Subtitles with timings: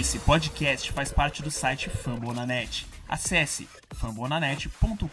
[0.00, 2.86] Esse podcast faz parte do site Fambonanet.
[3.06, 5.06] Acesse fambonanet.com.br.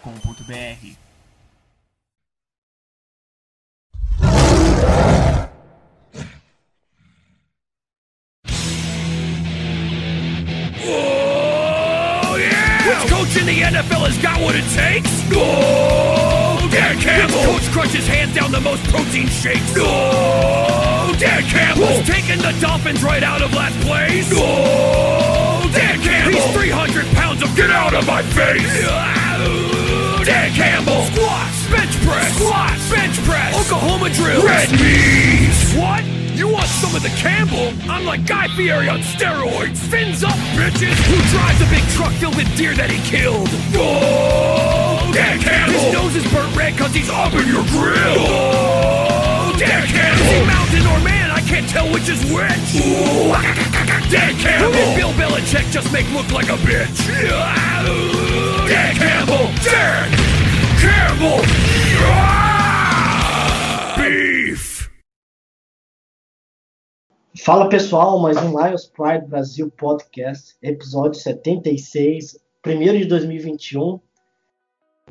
[10.82, 12.88] Oh, yeah!
[12.88, 15.12] Which coach in NFL has got what it takes?
[15.30, 17.54] No, Dan Campbell.
[17.54, 19.76] Which coach crunches hands down the most protein shakes?
[19.76, 20.69] No,
[21.20, 21.86] Dan Campbell.
[21.86, 24.32] Who's taking the Dolphins right out of last place?
[24.34, 26.40] Oh, Dan Campbell.
[26.40, 28.64] He's 300 pounds of get out of my face.
[30.26, 31.04] Dan Campbell.
[31.12, 35.76] Squats, bench press, squats, bench press, Oklahoma drill, red knees.
[35.76, 36.04] What?
[36.40, 37.74] You want some of the Campbell?
[37.92, 39.78] I'm like Guy Fieri on steroids.
[39.78, 40.96] Fins up, bitches.
[41.12, 43.50] Who drives a big truck filled with deer that he killed?
[43.76, 45.80] Oh, Dan Campbell.
[45.80, 48.24] His nose is burnt red cause he's up in your grill.
[48.24, 48.99] Oh,
[49.60, 50.24] Dan Campbell.
[50.24, 51.32] Is he mountain or man?
[51.32, 52.80] I can't tell which is which.
[52.80, 53.36] Ooh,
[54.40, 54.72] Campbell.
[54.72, 56.96] Who did Bill Belichick just make look like a bitch?
[58.96, 59.52] Campbell.
[59.62, 60.10] Dan
[60.80, 61.42] Campbell.
[62.08, 63.96] Ah!
[63.98, 64.90] Beef.
[67.44, 74.00] Fala pessoal, mais um Lions Pride Brasil Podcast, episódio 76, primeiro de 2021.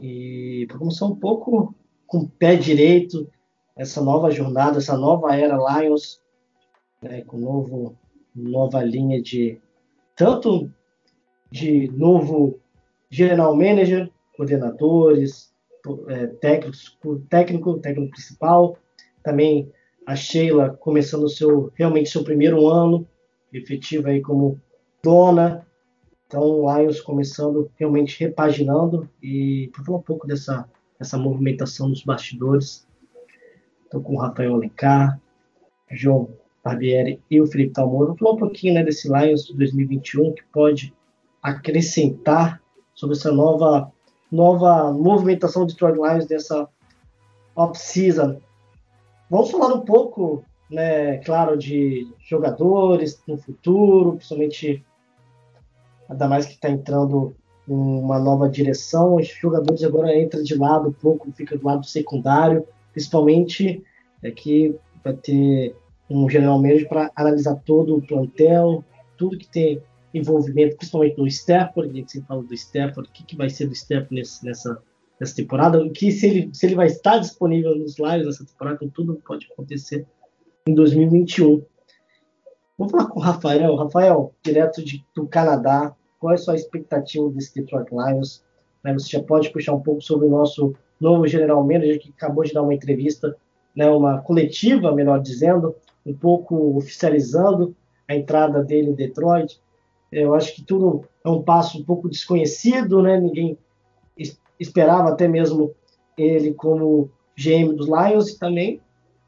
[0.00, 1.74] E para começar um pouco
[2.06, 3.30] com o pé direito,
[3.78, 6.20] essa nova jornada, essa nova era Lions,
[7.00, 7.96] né, com novo,
[8.34, 9.60] nova linha de
[10.16, 10.68] tanto
[11.50, 12.58] de novo
[13.08, 15.54] general manager, coordenadores,
[16.08, 16.96] é, técnicos,
[17.30, 18.76] técnico, técnico principal,
[19.22, 19.72] também
[20.04, 23.06] a Sheila começando seu realmente seu primeiro ano
[23.52, 24.60] efetivo aí como
[25.02, 25.64] dona.
[26.26, 32.87] Então, o Lions começando realmente repaginando e falar um pouco dessa essa movimentação dos bastidores.
[33.88, 35.18] Estou com o Rafael Alencar,
[35.90, 36.28] João
[36.62, 38.14] Barbieri e o Felipe Talmoro.
[38.18, 40.94] Falar um pouquinho né, desse Lions 2021 que pode
[41.42, 42.60] acrescentar
[42.94, 43.90] sobre essa nova
[44.30, 46.68] nova movimentação de Detroit Lions dessa
[47.56, 48.38] off-season
[49.30, 54.84] Vamos falar um pouco, né, claro, de jogadores no futuro, principalmente
[56.08, 57.34] ainda mais que está entrando
[57.66, 59.16] uma nova direção.
[59.16, 62.66] Os jogadores agora entram de lado um pouco, fica do lado secundário,
[62.98, 63.84] principalmente
[64.24, 65.76] é que vai ter
[66.10, 68.84] um general manager para analisar todo o plantel,
[69.16, 69.80] tudo que tem
[70.12, 73.66] envolvimento, principalmente no Stafford, a gente sempre fala do Stafford, o que, que vai ser
[73.66, 74.82] do Stafford nesse, nessa
[75.20, 78.76] nessa temporada, o que se ele, se ele vai estar disponível nos lives nessa temporada,
[78.76, 80.06] então tudo pode acontecer
[80.66, 81.64] em 2021.
[82.78, 83.74] Vamos falar com o Rafael.
[83.74, 88.44] Rafael, direto de, do Canadá, qual é a sua expectativa desse Detroit Lions?
[88.84, 92.52] Você já pode puxar um pouco sobre o nosso novo general manager que acabou de
[92.52, 93.36] dar uma entrevista,
[93.74, 97.74] né, uma coletiva, melhor dizendo, um pouco oficializando
[98.08, 99.60] a entrada dele em Detroit.
[100.10, 103.20] Eu acho que tudo é um passo um pouco desconhecido, né?
[103.20, 103.58] Ninguém
[104.58, 105.74] esperava até mesmo
[106.16, 108.80] ele como GM dos Lions e também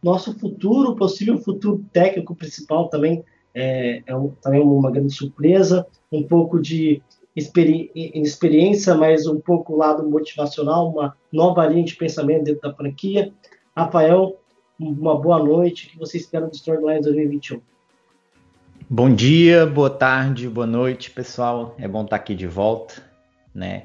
[0.03, 3.23] nosso futuro, possível futuro técnico principal também
[3.55, 7.03] é, é um, também uma grande surpresa, um pouco de
[7.41, 13.33] experi experiência, mas um pouco lado motivacional, uma nova linha de pensamento dentro da franquia.
[13.77, 14.39] Rafael,
[14.79, 17.61] uma boa noite, o que você espera do Storm Lions 2021?
[18.89, 21.75] Bom dia, boa tarde, boa noite, pessoal.
[21.79, 23.03] É bom estar aqui de volta,
[23.55, 23.85] né?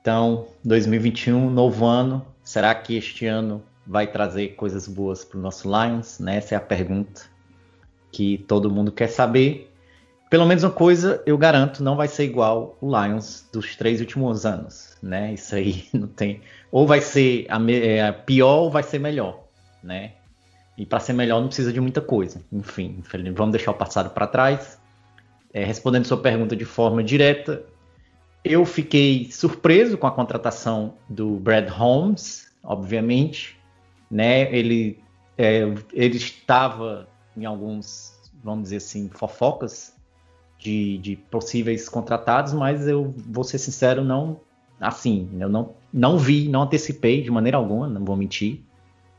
[0.00, 2.24] Então, 2021, novo ano.
[2.42, 6.18] Será que este ano vai trazer coisas boas para o nosso Lions?
[6.18, 6.36] Né?
[6.36, 7.22] Essa é a pergunta
[8.10, 9.70] que todo mundo quer saber.
[10.28, 14.44] Pelo menos uma coisa eu garanto, não vai ser igual o Lions dos três últimos
[14.44, 15.32] anos, né?
[15.34, 16.40] Isso aí não tem.
[16.70, 19.44] Ou vai ser a, é, pior ou vai ser melhor,
[19.82, 20.12] né?
[20.76, 22.42] E para ser melhor não precisa de muita coisa.
[22.52, 23.02] Enfim,
[23.34, 24.78] vamos deixar o passado para trás.
[25.54, 27.64] É, respondendo sua pergunta de forma direta,
[28.44, 33.58] eu fiquei surpreso com a contratação do Brad Holmes, obviamente,
[34.10, 34.52] né?
[34.54, 35.00] Ele,
[35.38, 38.12] é, ele estava em alguns,
[38.44, 39.95] vamos dizer assim, fofocas
[40.58, 44.40] de, de, possíveis contratados, mas eu vou ser sincero, não,
[44.80, 48.60] assim, eu não, não vi, não antecipei de maneira alguma, não vou mentir,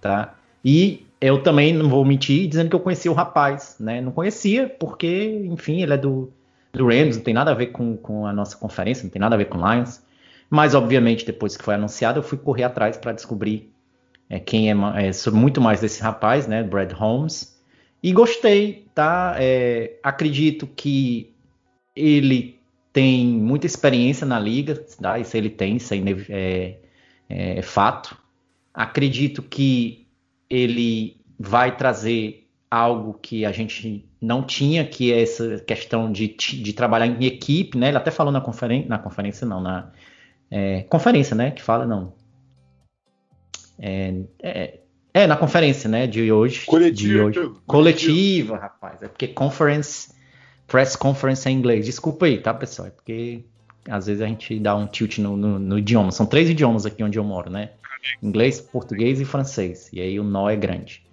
[0.02, 0.36] tá?
[0.64, 4.02] E eu também não vou mentir dizendo que eu conhecia o rapaz, né?
[4.02, 6.32] Não conhecia porque, enfim, ele é do
[6.78, 9.36] do Rams, não tem nada a ver com, com a nossa conferência, não tem nada
[9.36, 10.02] a ver com Lions.
[10.50, 13.70] Mas, obviamente, depois que foi anunciado, eu fui correr atrás para descobrir
[14.30, 17.58] é, quem é, é, muito mais desse rapaz, né, Brad Holmes.
[18.02, 19.36] E gostei, tá?
[19.40, 21.34] É, acredito que
[21.98, 22.60] ele
[22.94, 25.20] tem muita experiência na liga, tá?
[25.20, 26.78] Isso ele tem, isso é,
[27.30, 28.18] é, é fato.
[28.74, 30.08] Acredito que
[30.50, 36.74] ele vai trazer algo que a gente não tinha, que é essa questão de, de
[36.74, 37.90] trabalhar em equipe, né?
[37.90, 39.92] Ele até falou na conferência, na conferência não, na
[40.50, 41.52] é, conferência, né?
[41.52, 42.14] Que fala não.
[43.80, 44.80] É, é,
[45.14, 46.08] é, na conferência, né?
[46.08, 46.66] De hoje.
[46.66, 47.32] Coletiva.
[47.32, 47.54] De hoje.
[47.66, 49.02] Coletiva, rapaz.
[49.02, 50.14] É porque conference,
[50.68, 51.86] press conference em inglês.
[51.86, 52.90] Desculpa aí, tá, pessoal?
[52.90, 53.44] É porque
[53.90, 56.12] às vezes a gente dá um tilt no, no, no idioma.
[56.12, 57.72] São três idiomas aqui onde eu moro, né?
[58.22, 59.90] Inglês, português e francês.
[59.92, 61.04] E aí o nó é grande.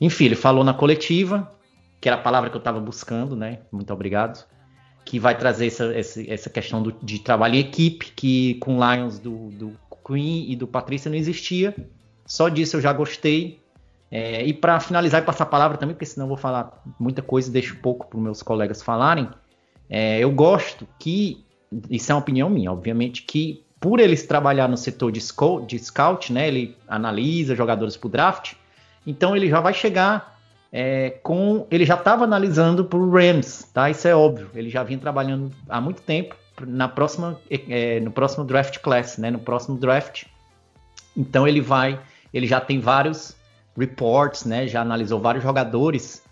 [0.00, 1.52] Enfim, ele falou na coletiva,
[2.00, 3.60] que era a palavra que eu estava buscando, né?
[3.70, 4.44] Muito obrigado.
[5.04, 9.18] Que vai trazer essa, essa, essa questão do, de trabalho em equipe, que com Lions
[9.18, 11.74] do, do Queen e do Patrícia não existia.
[12.26, 13.61] Só disso eu já gostei.
[14.14, 17.22] É, e para finalizar e passar a palavra também, porque senão eu vou falar muita
[17.22, 19.26] coisa e deixo pouco para os meus colegas falarem.
[19.88, 21.42] É, eu gosto que,
[21.88, 25.82] isso é uma opinião minha, obviamente, que por eles trabalhar no setor de scout, de
[25.82, 28.52] scout né, ele analisa jogadores para o draft,
[29.06, 30.38] então ele já vai chegar
[30.70, 31.66] é, com.
[31.70, 33.90] Ele já estava analisando para o Rams, tá?
[33.90, 34.50] Isso é óbvio.
[34.54, 36.36] Ele já vinha trabalhando há muito tempo
[36.66, 39.30] na próxima, é, no próximo draft class, né?
[39.30, 40.24] No próximo draft.
[41.16, 41.98] Então ele vai.
[42.32, 43.36] Ele já tem vários
[43.76, 44.66] reports, né?
[44.66, 46.22] Já analisou vários jogadores.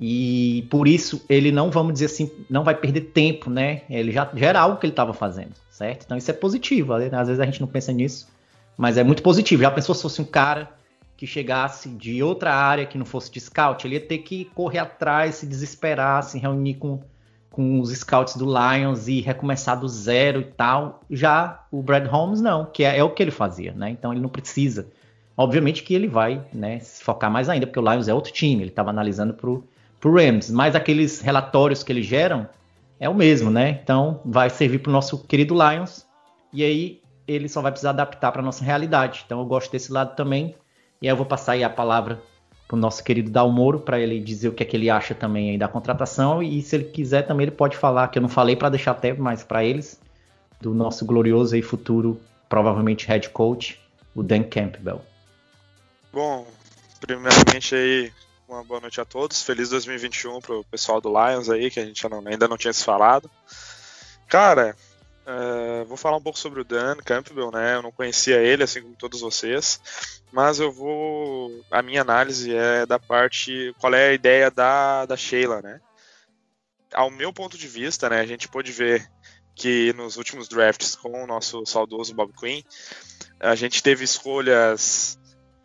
[0.00, 3.82] E por isso ele não, vamos dizer assim, não vai perder tempo, né?
[3.90, 6.04] Ele já, já era algo que ele estava fazendo, certo?
[6.04, 6.92] Então isso é positivo.
[6.92, 8.28] Às vezes a gente não pensa nisso,
[8.76, 9.62] mas é muito positivo.
[9.62, 10.70] Já pensou se fosse um cara
[11.16, 14.78] que chegasse de outra área que não fosse de scout, ele ia ter que correr
[14.78, 17.00] atrás, se desesperar, se reunir com,
[17.50, 21.02] com os scouts do Lions e recomeçar do zero e tal.
[21.10, 23.90] Já o Brad Holmes não, que é, é o que ele fazia, né?
[23.90, 24.86] Então ele não precisa.
[25.38, 28.64] Obviamente que ele vai né, se focar mais ainda, porque o Lions é outro time,
[28.64, 29.64] ele estava analisando pro,
[30.00, 32.48] pro Rams, mas aqueles relatórios que eles geram
[32.98, 33.78] é o mesmo, né?
[33.80, 36.04] Então vai servir pro nosso querido Lions,
[36.52, 39.22] e aí ele só vai precisar adaptar para nossa realidade.
[39.24, 40.56] Então eu gosto desse lado também.
[41.00, 42.20] E aí eu vou passar aí a palavra
[42.66, 45.56] para o nosso querido Dalmoro para ele dizer o que é que ele acha também
[45.56, 48.68] da contratação e se ele quiser também ele pode falar que eu não falei para
[48.68, 49.98] deixar até mais para eles
[50.60, 53.80] do nosso glorioso e futuro provavelmente head coach
[54.14, 55.00] o Dan Campbell.
[56.12, 56.46] Bom,
[57.00, 58.12] primeiramente aí
[58.48, 62.02] uma boa noite a todos, feliz 2021 pro pessoal do Lions aí que a gente
[62.06, 63.30] ainda não tinha se falado.
[64.26, 64.74] Cara,
[65.28, 67.74] Uh, vou falar um pouco sobre o Dan Campbell, né?
[67.74, 69.78] Eu não conhecia ele, assim como todos vocês,
[70.32, 71.62] mas eu vou.
[71.70, 73.74] A minha análise é da parte.
[73.78, 75.82] Qual é a ideia da, da Sheila, né?
[76.94, 78.20] Ao meu ponto de vista, né?
[78.20, 79.06] A gente pôde ver
[79.54, 82.62] que nos últimos drafts com o nosso saudoso Bob Quinn,
[83.38, 85.18] a gente teve escolhas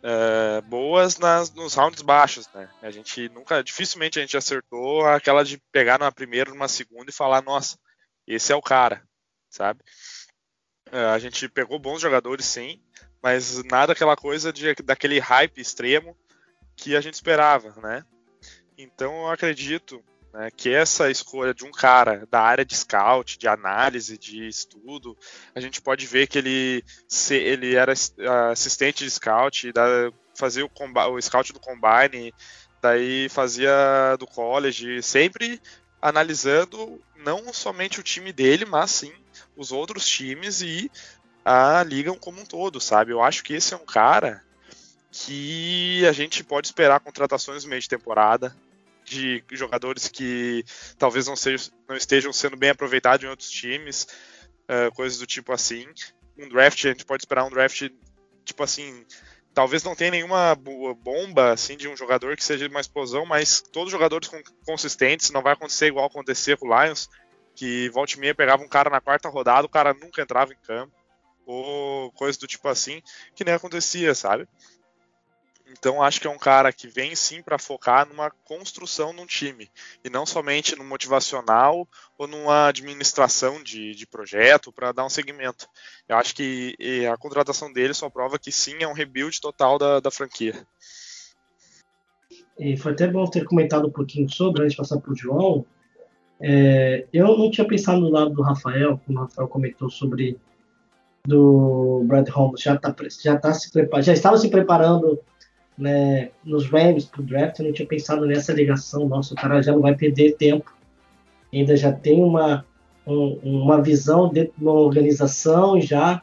[0.04, 2.68] uh, boas nas, nos rounds baixos, né?
[2.82, 7.14] A gente nunca, dificilmente a gente acertou aquela de pegar numa primeira, numa segunda e
[7.14, 7.76] falar, nossa,
[8.26, 9.02] esse é o cara
[9.54, 9.80] sabe?
[10.90, 12.82] É, a gente pegou bons jogadores, sim,
[13.22, 16.16] mas nada aquela coisa de, daquele hype extremo
[16.76, 18.04] que a gente esperava, né?
[18.76, 20.04] Então eu acredito
[20.34, 25.16] né, que essa escolha de um cara da área de scout, de análise, de estudo,
[25.54, 27.94] a gente pode ver que ele, se, ele era
[28.50, 30.70] assistente de scout, da, fazia o,
[31.12, 32.34] o scout do combine,
[32.82, 35.60] daí fazia do college, sempre
[36.02, 39.12] analisando não somente o time dele, mas sim
[39.56, 40.90] os outros times e
[41.44, 43.12] a liga como um todo, sabe?
[43.12, 44.42] Eu acho que esse é um cara
[45.12, 48.54] que a gente pode esperar contratações no meio de temporada
[49.04, 50.64] de jogadores que
[50.98, 54.06] talvez não, sejam, não estejam sendo bem aproveitados em outros times,
[54.64, 55.86] uh, coisas do tipo assim.
[56.36, 57.88] Um draft, a gente pode esperar um draft
[58.44, 59.04] tipo assim,
[59.54, 63.86] talvez não tenha nenhuma bomba assim de um jogador que seja uma explosão, mas todos
[63.86, 64.30] os jogadores
[64.66, 67.08] consistentes, não vai acontecer igual acontecer com o Lions,
[67.54, 70.66] que volta e meia pegava um cara na quarta rodada, o cara nunca entrava em
[70.66, 70.92] campo,
[71.46, 73.00] ou coisa do tipo assim,
[73.34, 74.46] que nem acontecia, sabe?
[75.76, 79.26] Então acho que é um cara que vem sim para focar numa construção de um
[79.26, 79.68] time
[80.04, 85.68] e não somente no motivacional ou numa administração de, de projeto para dar um segmento.
[86.08, 86.76] Eu acho que
[87.12, 90.54] a contratação dele só prova que sim é um rebuild total da, da franquia.
[92.58, 95.66] E foi até bom ter comentado um pouquinho sobre, antes de passar para o João,
[96.40, 100.38] é, eu não tinha pensado no lado do Rafael, como o Rafael comentou sobre
[101.26, 103.70] do Brad Holmes, já tá, já tá se
[104.02, 105.18] já estava se preparando
[105.76, 109.62] né, nos Rams para o draft, eu não tinha pensado nessa ligação, nossa, o cara
[109.62, 110.72] já não vai perder tempo,
[111.52, 112.64] ainda já tem uma,
[113.06, 116.22] um, uma visão dentro de uma organização, já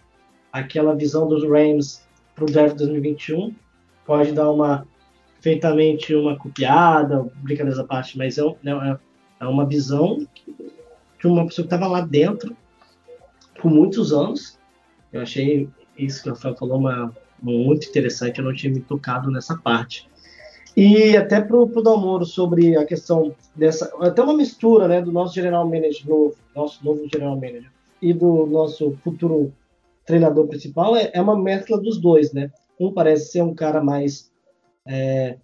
[0.51, 2.05] aquela visão dos Rams
[2.35, 3.53] para o draft 2021,
[4.05, 4.87] pode dar uma,
[5.41, 8.97] feitamente uma copiada, brincadeiras à parte, mas é, é,
[9.41, 10.25] é uma visão
[11.19, 12.55] de uma pessoa que estava lá dentro
[13.61, 14.57] por muitos anos.
[15.13, 19.31] Eu achei isso que o Rafael falou uma, muito interessante, eu não tinha me tocado
[19.31, 20.09] nessa parte.
[20.75, 23.91] E até pro, pro Dalmoro sobre a questão dessa.
[23.99, 27.71] Até uma mistura né, do nosso general manager novo, nosso novo general manager,
[28.01, 29.53] e do nosso futuro
[30.05, 32.51] treinador principal, é, é uma mescla dos dois, né?
[32.79, 34.31] Um parece ser um cara mais.
[34.85, 35.37] É,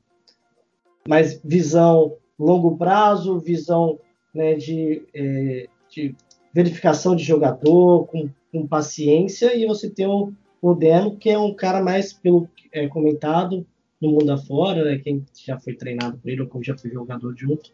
[1.07, 3.99] mais visão longo prazo, visão
[4.33, 6.15] né, de, é, de
[6.53, 11.53] verificação de jogador, com, com paciência, e você tem o, o Deno, que é um
[11.53, 13.65] cara mais, pelo é, comentado,
[14.01, 17.71] no mundo afora, né, quem já foi treinado por ele ou já foi jogador junto,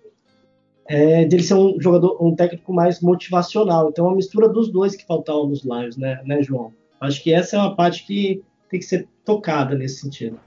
[0.85, 3.89] é, dele ser um jogador, um técnico mais motivacional.
[3.89, 6.73] Então, é uma mistura dos dois que faltavam nos Lions, né, né, João?
[6.99, 10.39] Acho que essa é uma parte que tem que ser tocada nesse sentido.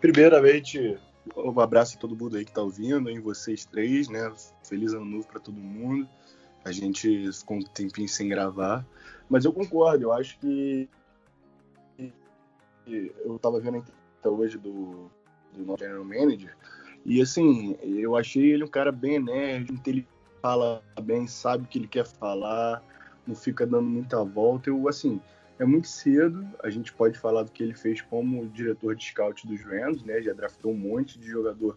[0.00, 0.96] Primeiramente,
[1.36, 4.32] um abraço a todo mundo aí que está ouvindo, em vocês três, né?
[4.62, 6.08] Feliz ano novo para todo mundo.
[6.64, 8.86] A gente ficou um tempinho sem gravar,
[9.28, 10.88] mas eu concordo, eu acho que
[12.94, 15.10] eu estava vendo a entrevista hoje do,
[15.54, 16.54] do nosso general manager
[17.04, 20.06] e assim, eu achei ele um cara bem enérgico, ele
[20.42, 22.82] fala bem, sabe o que ele quer falar,
[23.26, 24.68] não fica dando muita volta.
[24.68, 25.20] Eu assim,
[25.58, 29.46] é muito cedo, a gente pode falar do que ele fez como diretor de scout
[29.46, 30.20] dos Rams, né?
[30.20, 31.76] Já draftou um monte de jogador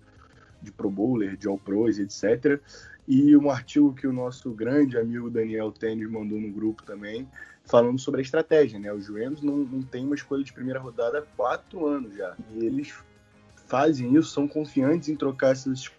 [0.62, 2.62] de Pro Bowler, de All Pros, etc.
[3.08, 7.28] E um artigo que o nosso grande amigo Daniel Tênis mandou no grupo também,
[7.72, 8.94] falando sobre a estratégia, né?
[8.94, 12.36] Os Rams não, não têm uma escolha de primeira rodada há quatro anos já.
[12.54, 12.94] E eles
[13.66, 15.90] fazem isso, são confiantes em trocar essas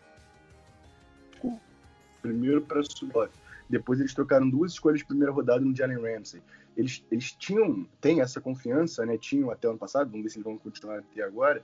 [2.20, 3.30] primeiro para sua.
[3.68, 6.40] Depois eles trocaram duas escolhas de primeira rodada no Jalen Ramsey
[6.76, 9.18] eles, eles tinham, têm essa confiança, né?
[9.18, 11.62] Tinham até ano passado, vamos ver se eles vão continuar a ter agora,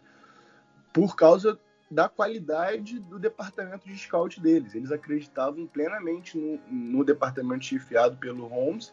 [0.92, 1.58] por causa
[1.90, 4.74] da qualidade do departamento de scout deles.
[4.74, 8.92] Eles acreditavam plenamente no, no departamento chefiado pelo Holmes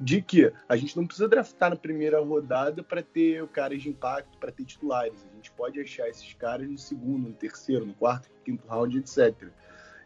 [0.00, 4.36] de que a gente não precisa draftar na primeira rodada para ter caras de impacto,
[4.38, 5.26] para ter titulares.
[5.30, 9.48] A gente pode achar esses caras no segundo, no terceiro, no quarto, quinto round, etc.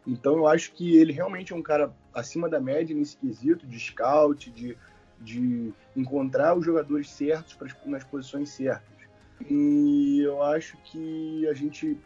[0.05, 3.79] Então eu acho que ele realmente é um cara acima da média nesse quesito de
[3.79, 4.77] scout, de
[5.19, 8.97] de encontrar os jogadores certos para, nas posições certas.
[9.49, 11.97] E eu acho que a gente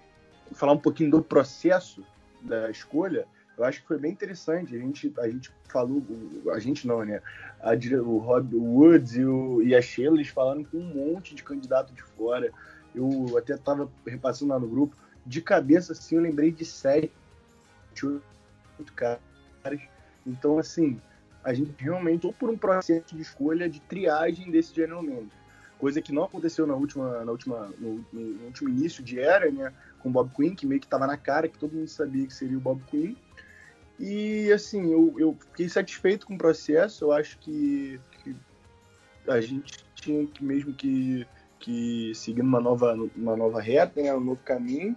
[0.53, 2.03] falar um pouquinho do processo
[2.41, 4.75] da escolha, eu acho que foi bem interessante.
[4.75, 6.03] A gente, a gente falou,
[6.51, 7.21] a gente não, né?
[7.61, 11.43] A, o Rob Woods e, o, e a Sheila, eles falaram com um monte de
[11.43, 12.51] candidato de fora.
[12.95, 14.95] Eu até estava repassando lá no grupo.
[15.25, 17.11] De cabeça, assim, eu lembrei de sete,
[18.79, 19.19] oito caras.
[20.25, 20.99] Então, assim,
[21.43, 25.43] a gente realmente ou por um processo de escolha de triagem desse general manager.
[25.77, 29.71] Coisa que não aconteceu na última, na última, no, no último início de era, né?
[29.99, 32.33] Com o Bob Quinn, que meio que estava na cara, que todo mundo sabia que
[32.33, 33.15] seria o Bob Quinn.
[34.05, 37.05] E assim, eu, eu fiquei satisfeito com o processo.
[37.05, 38.35] Eu acho que, que
[39.25, 41.25] a gente tinha que mesmo que,
[41.57, 44.13] que seguir uma nova, uma nova reta, né?
[44.13, 44.93] um novo caminho.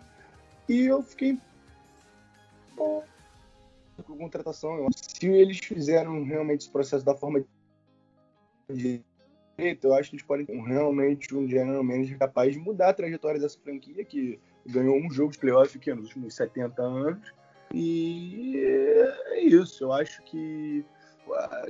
[0.69, 1.39] E eu fiquei
[2.75, 3.05] bom,
[4.05, 4.89] com contratação.
[4.97, 7.45] Se eles fizeram realmente esse processo da forma
[8.69, 9.05] de
[9.57, 13.41] eu acho que eles podem ter realmente um general manager capaz de mudar a trajetória
[13.41, 17.33] dessa franquia, que ganhou um jogo de playoff aqui nos últimos 70 anos.
[17.79, 20.83] E é isso, eu acho que,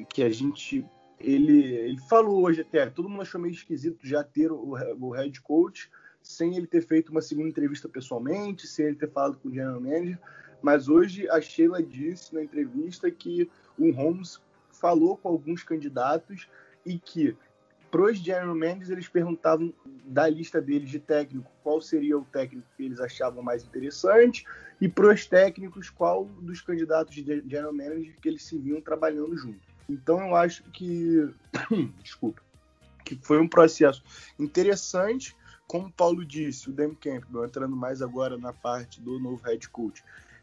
[0.09, 0.87] que a gente.
[1.19, 5.41] Ele, ele falou hoje até, todo mundo achou meio esquisito já ter o, o head
[5.41, 5.91] coach
[6.23, 9.81] sem ele ter feito uma segunda entrevista pessoalmente, sem ele ter falado com o general
[9.81, 10.21] manager.
[10.63, 16.49] Mas hoje a Sheila disse na entrevista que o Holmes falou com alguns candidatos
[16.85, 17.37] e que
[17.91, 19.73] para os general managers eles perguntavam
[20.05, 24.45] da lista deles de técnico qual seria o técnico que eles achavam mais interessante
[24.81, 29.37] e para os técnicos qual dos candidatos de general manager que eles se viam trabalhando
[29.37, 29.61] junto.
[29.89, 31.29] Então eu acho que
[32.03, 32.43] desculpa
[33.05, 34.03] que foi um processo
[34.37, 35.37] interessante,
[35.69, 39.69] como o Paulo disse, o Dan Campbell entrando mais agora na parte do novo head
[39.69, 40.03] coach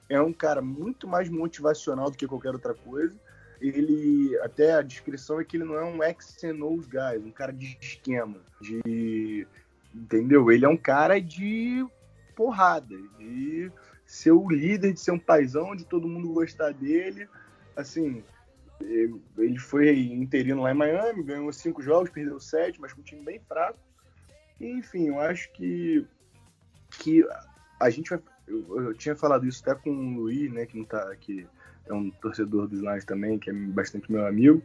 [0.09, 3.19] é um cara muito mais motivacional do que qualquer outra coisa.
[3.63, 7.53] Ele, até a descrição é que ele não é um ex and guy, um cara
[7.53, 9.47] de esquema, de.
[9.95, 10.51] Entendeu?
[10.51, 11.85] Ele é um cara de
[12.35, 13.71] porrada, de
[14.05, 17.27] ser o líder, de ser um paizão, de todo mundo gostar dele.
[17.75, 18.23] Assim,
[18.81, 23.23] ele foi interino lá em Miami, ganhou cinco jogos, perdeu sete, mas com um time
[23.23, 23.79] bem fraco.
[24.59, 26.05] enfim, eu acho que,
[26.99, 27.25] que
[27.79, 30.85] a gente vai eu, eu, tinha falado isso até com o Luiz, né, que não
[30.85, 31.47] tá aqui,
[31.87, 34.61] é um torcedor dos Lions também, que é bastante meu amigo,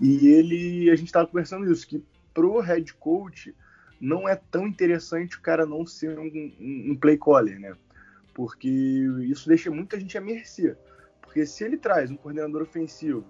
[0.00, 3.54] e ele, a gente estava conversando isso, que pro head coach
[4.00, 7.74] não é tão interessante o cara não ser um, um, um play caller, né,
[8.34, 10.76] porque isso deixa muita gente à mercê,
[11.20, 13.24] porque se ele traz um coordenador ofensivo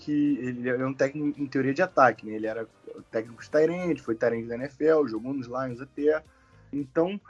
[0.00, 2.32] que ele é um técnico em teoria de ataque, né?
[2.32, 2.66] Ele era
[3.10, 6.24] técnico de Tyrande, foi Tyrande da NFL, jogou nos Lions até.
[6.72, 7.20] Então,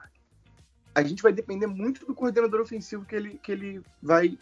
[0.95, 4.39] a gente vai depender muito do coordenador ofensivo que ele, que ele vai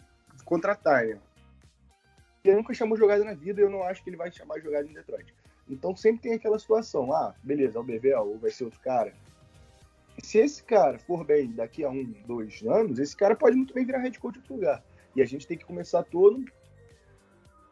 [0.49, 1.19] contratar, né?
[2.43, 4.87] Ele nunca chamou jogada na vida e eu não acho que ele vai chamar jogada
[4.87, 5.33] em Detroit.
[5.69, 9.13] Então sempre tem aquela situação, ah, beleza, é o Bevel ou vai ser outro cara.
[10.23, 13.85] Se esse cara for bem daqui a um, dois anos, esse cara pode muito bem
[13.85, 14.83] virar head coach em outro lugar.
[15.15, 16.43] E a gente tem que começar todo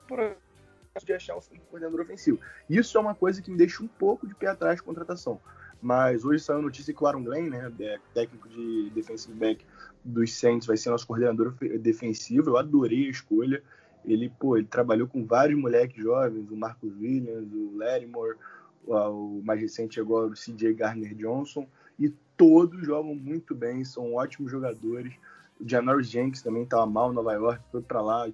[0.08, 2.40] processo de achar um coordenador ofensivo.
[2.70, 5.42] Isso é uma coisa que me deixa um pouco de pé atrás de contratação.
[5.82, 9.66] Mas hoje saiu notícia que o Aaron Glenn, né, é técnico de defensive back
[10.04, 12.50] dos Saints, vai ser nosso coordenador defensivo.
[12.50, 13.62] Eu adorei a escolha.
[14.06, 18.38] Ele, pô, ele trabalhou com vários moleques jovens, o Marcus Williams, o Lattimore,
[18.86, 21.68] o mais recente agora o CJ Garner Johnson,
[22.00, 25.14] e todos jogam muito bem, são ótimos jogadores.
[25.60, 28.30] O Janoris Jenks também estava mal em Nova York, foi para lá,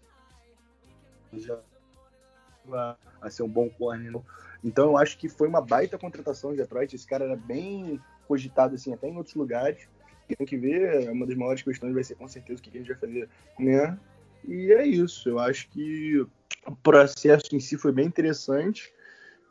[1.33, 1.59] já
[3.21, 4.13] a ser um bom corner.
[4.63, 6.96] Então eu acho que foi uma baita contratação de Detroit.
[6.96, 9.88] Esse cara era bem cogitado assim até em outros lugares.
[10.38, 12.88] Tem que ver, uma das maiores questões vai ser com certeza o que a gente
[12.88, 13.29] vai fazer,
[13.60, 14.00] né?
[14.48, 15.29] E é isso.
[15.29, 16.25] Eu acho que
[16.65, 18.91] o processo em si foi bem interessante.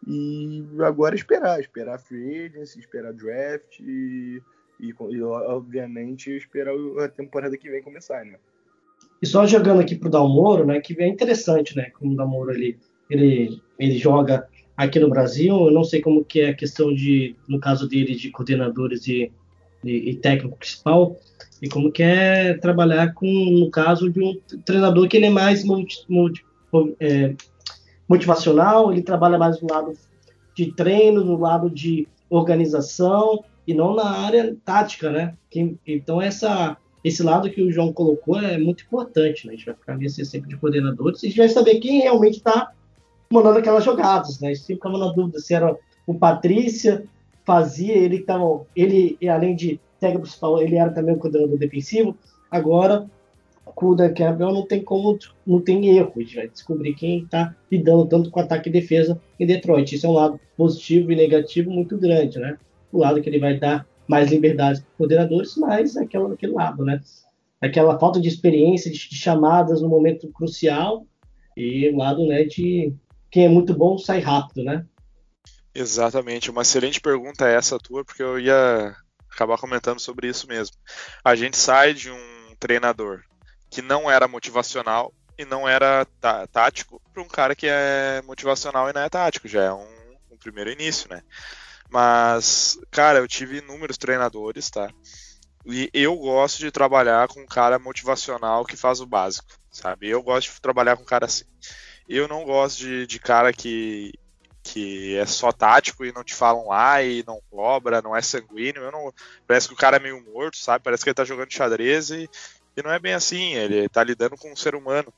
[0.07, 4.43] E agora esperar, esperar free agency, esperar draft e,
[4.81, 8.37] e, e, obviamente esperar a temporada que vem começar, né?
[9.21, 12.77] E só jogando aqui pro Dalmoro, né, que é interessante, né, como o Dalmoro ele,
[13.09, 17.37] ele, ele joga aqui no Brasil, eu não sei como que é a questão de,
[17.49, 19.31] no caso dele, de coordenadores e,
[19.85, 21.17] e, e técnico principal,
[21.61, 25.65] e como que é trabalhar com, no caso de um treinador que ele é mais
[25.65, 26.45] multi, multi,
[26.99, 27.35] é,
[28.09, 29.93] motivacional, ele trabalha mais no lado
[30.55, 35.35] de treino, no lado de organização, e não na área tática, né?
[35.49, 39.53] Que, então essa esse lado que o João colocou é muito importante, né?
[39.53, 42.37] A gente vai ficar nesse sempre de coordenadores e a gente vai saber quem realmente
[42.37, 42.73] está
[43.33, 44.51] mandando aquelas jogadas, né?
[44.51, 47.05] A ficava na dúvida se era o Patrícia,
[47.45, 52.17] fazia, ele estava, ele, além de técnico principal, ele era também o coordenador defensivo.
[52.51, 53.09] Agora,
[53.65, 56.13] com o Dan Campbell não tem como, não tem erro.
[56.17, 59.95] A gente vai descobrir quem está lidando tanto com ataque e defesa em Detroit.
[59.95, 62.59] Isso é um lado positivo e negativo muito grande, né?
[62.93, 66.85] O lado que ele vai dar mais liberdade para os coordenadores, mas aquela, aquele lado,
[66.85, 67.01] né?
[67.61, 71.07] Aquela falta de experiência, de, de chamadas no momento crucial
[71.57, 72.93] e o lado, né, de
[73.33, 74.87] quem é muito bom sai rápido, né?
[75.75, 78.95] Exatamente, uma excelente pergunta essa tua, porque eu ia
[79.31, 80.77] acabar comentando sobre isso mesmo.
[81.25, 83.23] A gente sai de um treinador
[83.71, 88.91] que não era motivacional e não era tá, tático para um cara que é motivacional
[88.91, 89.89] e não é tático, já é um,
[90.31, 91.23] um, primeiro início, né?
[91.89, 94.91] Mas, cara, eu tive inúmeros treinadores, tá?
[95.65, 100.09] E eu gosto de trabalhar com um cara motivacional que faz o básico, sabe?
[100.09, 101.45] Eu gosto de trabalhar com um cara assim.
[102.15, 104.13] Eu não gosto de, de cara que,
[104.63, 108.93] que é só tático e não te falam lá e não cobra, não é sanguíneo.
[108.93, 109.11] Não,
[109.47, 110.85] parece que o cara é meio morto, sabe?
[110.85, 112.29] Parece que ele tá jogando xadrez e,
[112.77, 113.55] e não é bem assim.
[113.55, 115.11] Ele tá lidando com um ser humano.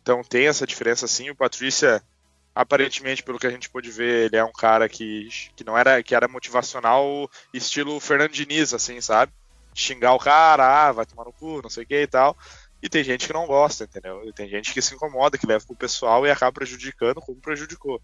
[0.00, 1.28] Então tem essa diferença sim.
[1.28, 2.02] O Patrícia,
[2.54, 6.02] aparentemente, pelo que a gente pôde ver, ele é um cara que, que não era
[6.02, 9.30] que era motivacional, estilo Fernando Diniz, assim, sabe?
[9.74, 12.34] Xingar o cara, ah, vai tomar no cu, não sei o que e tal.
[12.84, 14.22] E tem gente que não gosta, entendeu?
[14.28, 17.98] E tem gente que se incomoda, que leva pro pessoal e acaba prejudicando como prejudicou.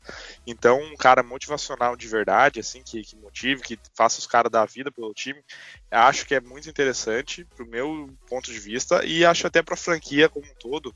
[0.46, 4.64] Então, um cara motivacional de verdade, assim, que, que motive, que faça os caras dar
[4.64, 5.44] vida pelo time,
[5.90, 10.30] acho que é muito interessante pro meu ponto de vista e acho até pra franquia
[10.30, 10.94] como um todo,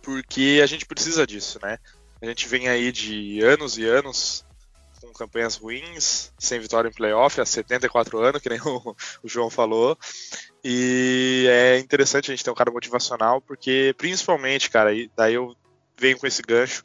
[0.00, 1.78] porque a gente precisa disso, né?
[2.22, 4.46] A gente vem aí de anos e anos
[5.00, 9.50] com campanhas ruins, sem vitória em playoff há 74 anos, que nem o, o, João
[9.50, 9.98] falou.
[10.70, 15.56] E é interessante a gente ter um cara motivacional, porque principalmente, cara, daí eu
[15.98, 16.84] venho com esse gancho,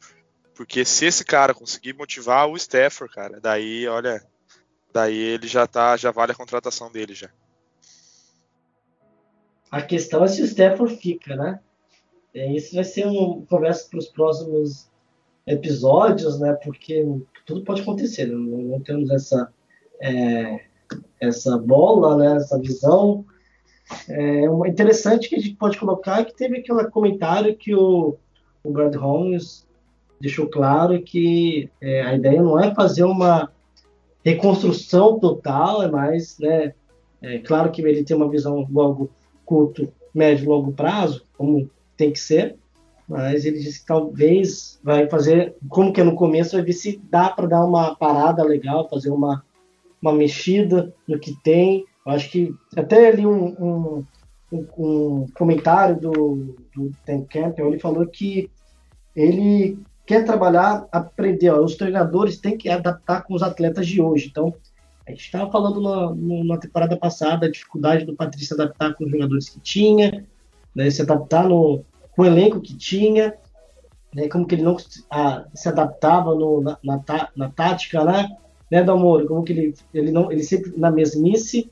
[0.54, 4.24] porque se esse cara conseguir motivar o Stafford, cara, daí, olha,
[4.90, 7.28] daí ele já tá, já vale a contratação dele já.
[9.70, 11.60] A questão é se o Stafford fica, né?
[12.32, 14.88] É, isso vai ser uma conversa para os próximos
[15.46, 16.54] episódios, né?
[16.54, 17.04] Porque
[17.44, 18.34] tudo pode acontecer, né?
[18.34, 19.52] não, não, temos essa
[20.00, 20.64] é,
[21.20, 22.36] essa bola, né?
[22.36, 23.26] Essa visão.
[24.08, 28.16] É uma interessante que a gente pode colocar que teve aquele comentário que o,
[28.62, 29.66] o Brad Holmes
[30.20, 33.50] deixou claro que é, a ideia não é fazer uma
[34.24, 36.72] reconstrução total, é mais, né?
[37.20, 39.10] É claro que ele tem uma visão logo
[39.44, 42.56] curto, médio, longo prazo, como tem que ser,
[43.08, 47.00] mas ele disse que talvez vai fazer, como que é no começo, vai ver se
[47.10, 49.44] dá para dar uma parada legal, fazer uma,
[50.00, 51.84] uma mexida no que tem.
[52.04, 54.04] Eu acho que até ali um,
[54.52, 58.50] um, um, comentário do, do Dan Campbell, ele falou que
[59.16, 61.50] ele quer trabalhar, aprender.
[61.50, 64.28] Ó, os treinadores têm que adaptar com os atletas de hoje.
[64.28, 64.54] Então,
[65.06, 69.10] A gente estava falando na, na, temporada passada a dificuldade do Patrício adaptar com os
[69.10, 70.26] jogadores que tinha,
[70.74, 73.34] né, se adaptar no, com o elenco que tinha,
[74.14, 74.76] né, como que ele não
[75.10, 78.28] a, se adaptava no, na, na, na, tática lá,
[78.70, 79.26] né, Dalmoro?
[79.26, 81.70] Como que ele, ele, não, ele sempre na mesmice,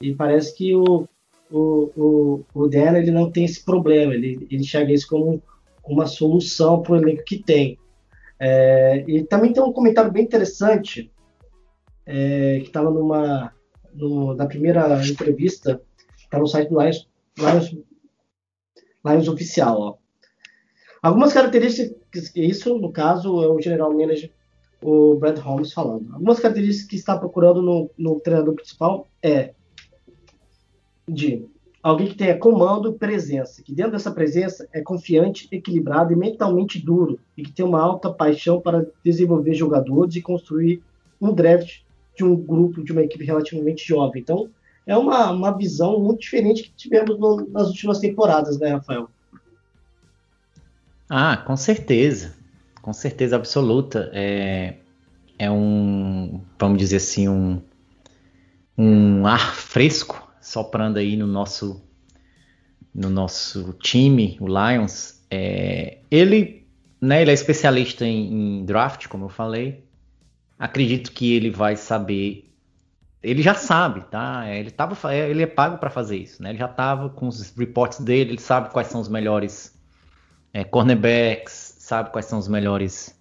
[0.00, 1.08] e parece que o,
[1.50, 5.42] o, o, o ele não tem esse problema, ele, ele enxerga isso como
[5.86, 7.78] uma solução para o elenco que tem.
[8.38, 11.10] É, e também tem um comentário bem interessante
[12.06, 13.52] é, que estava numa
[13.94, 15.80] no, na primeira entrevista,
[16.16, 17.76] está no site do Lions, Lions,
[19.04, 19.80] Lions oficial.
[19.80, 19.96] Ó.
[21.00, 24.30] Algumas características, isso no caso é o general manager,
[24.82, 26.12] o Brad Holmes falando.
[26.12, 29.54] Algumas características que está procurando no, no treinador principal é
[31.08, 31.44] de
[31.82, 36.78] alguém que tenha comando e presença, que dentro dessa presença é confiante, equilibrado e mentalmente
[36.78, 40.82] duro, e que tem uma alta paixão para desenvolver jogadores e construir
[41.20, 41.80] um draft
[42.16, 44.22] de um grupo, de uma equipe relativamente jovem.
[44.22, 44.48] Então,
[44.86, 49.08] é uma, uma visão muito diferente que tivemos no, nas últimas temporadas, né, Rafael?
[51.08, 52.34] Ah, com certeza.
[52.80, 54.10] Com certeza absoluta.
[54.12, 54.76] É,
[55.38, 57.60] é um, vamos dizer assim, um,
[58.76, 61.82] um ar fresco soprando aí no nosso
[62.94, 65.20] no nosso time, o Lions.
[65.28, 66.64] É, ele,
[67.00, 69.82] né, ele é especialista em, em, draft, como eu falei.
[70.56, 72.48] Acredito que ele vai saber.
[73.20, 74.48] Ele já sabe, tá?
[74.48, 76.50] Ele, tava, é, ele é pago para fazer isso, né?
[76.50, 79.76] Ele já estava com os reports dele, ele sabe quais são os melhores
[80.52, 83.18] é, cornerbacks, sabe quais são os melhores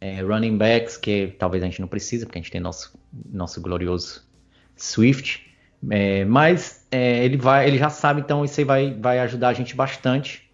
[0.00, 2.98] é, running backs, que talvez a gente não precisa, porque a gente tem nosso,
[3.30, 4.26] nosso glorioso
[4.74, 5.51] Swift.
[5.90, 9.52] É, mas é, ele vai, ele já sabe, então isso aí vai, vai ajudar a
[9.52, 10.48] gente bastante.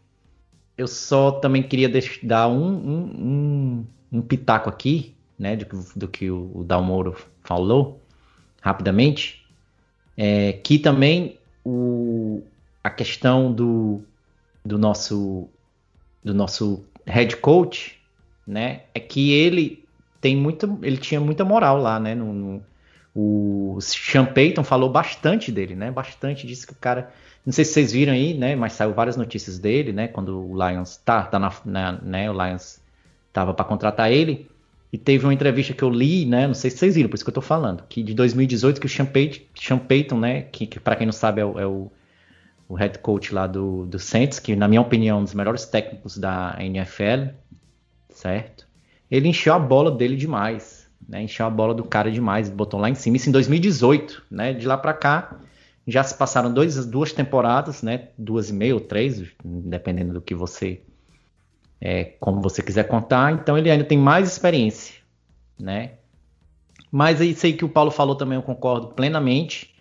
[0.77, 1.91] Eu só também queria
[2.23, 3.03] dar um, um,
[4.13, 8.01] um, um pitaco aqui, né, do, do que o, o Dalmoro falou,
[8.61, 9.45] rapidamente,
[10.17, 12.43] é, que também o,
[12.83, 14.03] a questão do,
[14.65, 15.49] do nosso
[16.25, 17.99] do nosso head coach,
[18.47, 19.85] né, é que ele
[20.21, 22.63] tem muito, ele tinha muita moral lá, né, no, no
[23.15, 25.91] o Sean Payton falou bastante dele, né?
[25.91, 27.13] Bastante disse que o cara.
[27.45, 28.55] Não sei se vocês viram aí, né?
[28.55, 30.09] Mas saiu várias notícias dele, né?
[30.09, 32.31] Quando o Lions tá, tá na, na né?
[32.31, 32.81] O Lions
[33.33, 34.49] tava para contratar ele.
[34.93, 36.47] E teve uma entrevista que eu li, né?
[36.47, 37.85] Não sei se vocês viram, por isso que eu tô falando.
[37.89, 40.43] Que de 2018 que o Sean Payton, Sean Payton né?
[40.43, 41.91] Que, que para quem não sabe é o, é o,
[42.69, 45.67] o, head coach lá do, do Saints, que na minha opinião é um dos melhores
[45.67, 47.33] técnicos da NFL,
[48.11, 48.67] certo?
[49.11, 51.23] Ele encheu a bola dele demais né?
[51.23, 53.17] Encheu a bola do cara demais, botou lá em cima.
[53.17, 54.53] Isso em 2018, né?
[54.53, 55.39] De lá para cá,
[55.87, 58.09] já se passaram dois, duas temporadas, né?
[58.17, 60.81] Duas e meia ou três, dependendo do que você,
[61.81, 63.33] é, como você quiser contar.
[63.33, 64.95] Então ele ainda tem mais experiência,
[65.59, 65.93] né?
[66.91, 69.75] Mas isso aí que o Paulo falou também eu concordo plenamente.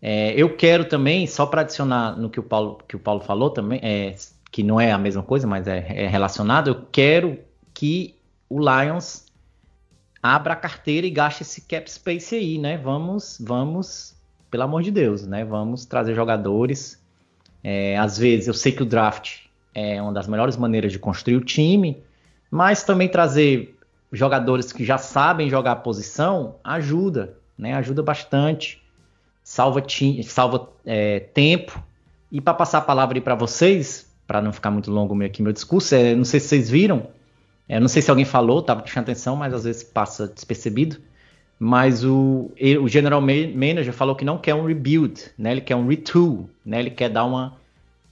[0.00, 3.48] É, eu quero também, só para adicionar no que o Paulo, que o Paulo falou
[3.48, 4.14] também, é,
[4.50, 7.38] que não é a mesma coisa, mas é, é relacionado, eu quero
[7.72, 8.14] que
[8.48, 9.24] o Lions
[10.24, 12.78] abra a carteira e gaste esse cap space aí, né?
[12.78, 14.16] Vamos, vamos,
[14.50, 15.44] pelo amor de Deus, né?
[15.44, 16.98] Vamos trazer jogadores.
[17.62, 19.40] É, às vezes, eu sei que o draft
[19.74, 22.02] é uma das melhores maneiras de construir o time,
[22.50, 23.76] mas também trazer
[24.10, 27.74] jogadores que já sabem jogar a posição ajuda, né?
[27.74, 28.82] Ajuda bastante,
[29.42, 29.84] salva,
[30.22, 31.84] salva é, tempo.
[32.32, 35.52] E para passar a palavra aí para vocês, para não ficar muito longo aqui meu
[35.52, 37.08] discurso, é, não sei se vocês viram,
[37.68, 40.98] eu não sei se alguém falou, estava prestando atenção, mas às vezes passa despercebido.
[41.58, 42.50] Mas o,
[42.82, 45.52] o General Manager falou que não quer um rebuild, né?
[45.52, 46.80] Ele quer um retool, né?
[46.80, 47.56] Ele quer dar uma,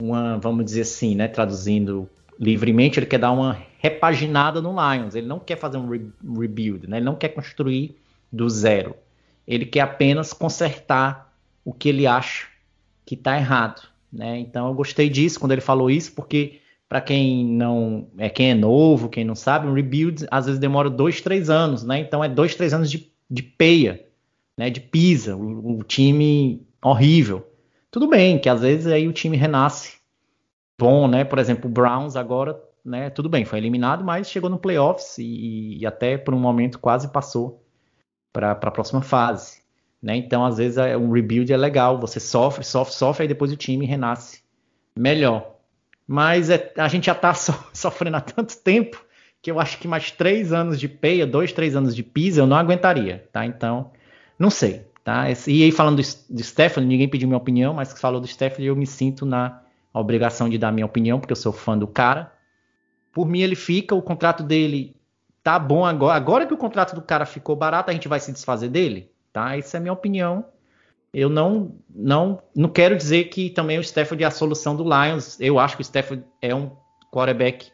[0.01, 1.29] uma, vamos dizer assim, né?
[1.29, 5.15] Traduzindo livremente, ele quer dar uma repaginada no Lions.
[5.15, 6.07] Ele não quer fazer um, re,
[6.38, 6.99] rebuild, né?
[6.99, 7.97] Ele não quer construir
[8.33, 8.97] do zero.
[9.47, 11.35] Ele quer apenas consertar
[11.65, 12.47] o que ele acha
[13.05, 14.38] que está errado, né?
[14.38, 16.61] Então eu gostei disso quando ele falou isso, porque
[16.92, 20.90] para quem não é quem é novo, quem não sabe, um rebuild às vezes demora
[20.90, 21.98] dois, três anos, né?
[22.00, 24.07] Então é dois, três anos de, de peia,
[24.59, 24.68] né?
[24.68, 27.50] De pisa, o, o, time horrível.
[27.90, 30.00] Tudo bem que às vezes aí o time renasce
[30.78, 31.24] bom, né?
[31.24, 33.09] Por exemplo, o Browns agora, né?
[33.09, 37.09] Tudo bem, foi eliminado, mas chegou no playoffs e, e até por um momento quase
[37.09, 37.64] passou
[38.35, 39.62] para a próxima fase.
[40.02, 40.16] Né?
[40.16, 41.98] Então, às vezes, é, um rebuild é legal.
[42.00, 44.42] Você sofre, sofre, sofre, aí depois o time renasce
[44.94, 45.52] melhor.
[46.12, 49.03] Mas é, a gente já está so, sofrendo há tanto tempo
[49.40, 52.46] que eu acho que mais três anos de peia, dois, três anos de pisa, eu
[52.46, 53.46] não aguentaria, tá?
[53.46, 53.90] Então,
[54.38, 55.25] não sei, tá?
[55.48, 58.77] E aí falando do, Stephanie, ninguém pediu minha opinião, mas que falou do Stephanie, eu
[58.77, 62.33] me sinto na obrigação de dar minha opinião, porque eu sou fã do cara.
[63.12, 64.94] Por mim, ele fica, o contrato dele
[65.42, 66.14] tá bom agora.
[66.14, 69.12] Agora que o contrato do cara ficou barato, a gente vai se desfazer dele?
[69.33, 69.57] tá?
[69.57, 70.44] Essa é a minha opinião.
[71.12, 75.38] Eu não, não, não quero dizer que também o Stafford é a solução do Lions.
[75.40, 76.70] Eu acho que o Stafford é um
[77.11, 77.70] quarterback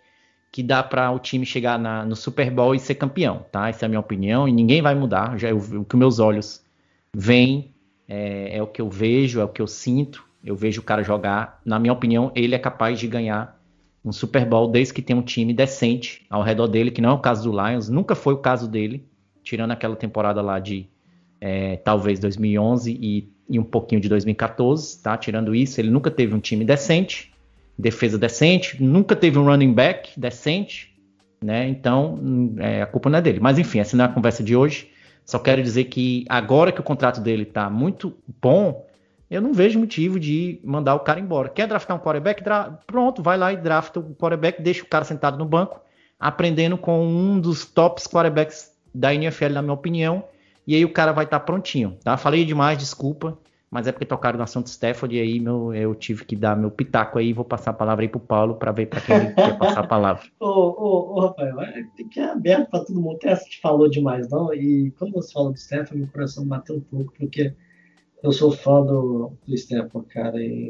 [0.50, 3.68] que dá para o time chegar na, no Super Bowl e ser campeão, tá?
[3.68, 5.38] Essa é a minha opinião e ninguém vai mudar.
[5.38, 6.64] Já o que meus olhos
[7.14, 7.74] veem
[8.08, 10.24] é, é, o que eu vejo, é o que eu sinto.
[10.44, 11.60] Eu vejo o cara jogar.
[11.64, 13.58] Na minha opinião, ele é capaz de ganhar
[14.04, 17.12] um Super Bowl desde que tem um time decente ao redor dele, que não é
[17.12, 19.06] o caso do Lions, nunca foi o caso dele,
[19.42, 20.88] tirando aquela temporada lá de
[21.40, 25.16] é, talvez 2011 e, e um pouquinho de 2014, tá?
[25.16, 27.32] Tirando isso, ele nunca teve um time decente
[27.78, 30.92] defesa decente, nunca teve um running back decente,
[31.40, 31.68] né?
[31.68, 32.18] Então
[32.58, 33.38] é, a culpa não é dele.
[33.40, 34.90] Mas enfim, essa não é a conversa de hoje.
[35.24, 38.84] Só quero dizer que agora que o contrato dele está muito bom,
[39.30, 41.48] eu não vejo motivo de mandar o cara embora.
[41.50, 42.42] Quer draftar um quarterback?
[42.42, 45.80] Dra pronto, vai lá e drafta o quarterback, deixa o cara sentado no banco,
[46.18, 50.24] aprendendo com um dos tops quarterbacks da NFL, na minha opinião,
[50.68, 52.16] e aí o cara vai estar tá prontinho, tá?
[52.16, 53.36] Falei demais, desculpa
[53.70, 56.70] mas é porque tocaram no assunto Stafford e aí meu, eu tive que dar meu
[56.70, 59.58] pitaco aí, vou passar a palavra aí pro Paulo para ver para quem ele quer
[59.58, 60.22] passar a palavra.
[60.40, 63.18] ô, ô, ô, Rafael, é, tem que é aberto para todo mundo.
[63.22, 64.54] Essa que falou demais, não?
[64.54, 67.52] E quando você fala do Stafford, meu coração bateu um pouco, porque
[68.22, 70.68] eu sou fã do, do Stafford, cara, e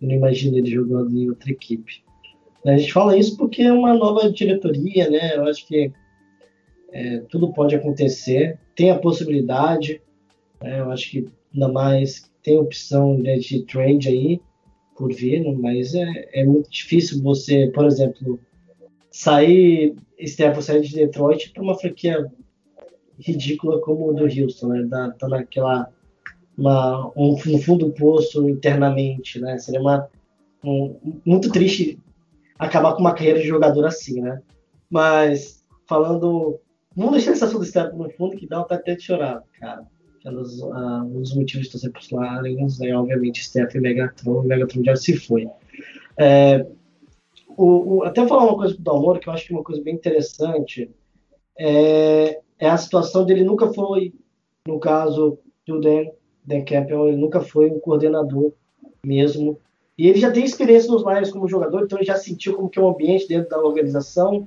[0.00, 2.04] eu não imagino ele jogando em outra equipe.
[2.64, 5.36] A gente fala isso porque é uma nova diretoria, né?
[5.36, 5.92] Eu acho que
[6.92, 10.00] é, tudo pode acontecer, tem a possibilidade,
[10.62, 10.80] né?
[10.80, 14.40] eu acho que ainda mais tem opção né, de trade aí
[14.96, 18.38] por vir, mas é, é muito difícil você, por exemplo,
[19.10, 22.30] sair, Stephen sair de Detroit para uma franquia
[23.18, 24.82] ridícula como o do Houston, né?
[24.84, 25.90] Da, tá naquela
[26.56, 29.58] uma, um, no fundo do poço internamente, né?
[29.58, 30.08] Seria uma,
[30.64, 31.98] um, muito triste
[32.58, 34.40] acabar com uma carreira de jogador assim, né?
[34.88, 36.58] Mas falando,
[36.96, 39.86] vamos deixar esse assunto do no fundo que dá até de chorar, cara.
[40.24, 44.96] Elas, uh, um dos motivos de ser lá é obviamente Steph e Megatron, Megatron já
[44.96, 45.46] se foi.
[46.18, 46.66] É,
[47.56, 49.80] o, o, até falar uma coisa pro Dalmoro, que eu acho que é uma coisa
[49.82, 50.90] bem interessante,
[51.56, 54.12] é, é, a situação dele nunca foi,
[54.66, 56.06] no caso do Dan,
[56.44, 58.52] Dan Campbell, ele nunca foi um coordenador
[59.04, 59.58] mesmo,
[59.96, 62.78] e ele já tem experiência nos Lions como jogador, então ele já sentiu como que
[62.78, 64.46] é o ambiente dentro da organização,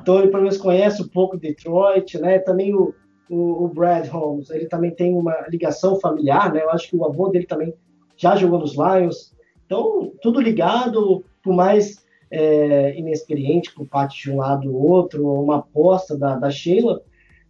[0.00, 2.94] então ele pelo menos conhece um pouco Detroit, né, também o,
[3.28, 6.62] o, o, Brad Holmes, ele também tem uma ligação familiar, né?
[6.62, 7.74] Eu acho que o avô dele também
[8.16, 9.34] já jogou nos Lions.
[9.64, 15.56] Então, tudo ligado, por mais é, inexperiente por parte de um lado ou outro, uma
[15.56, 17.02] aposta da, da Sheila,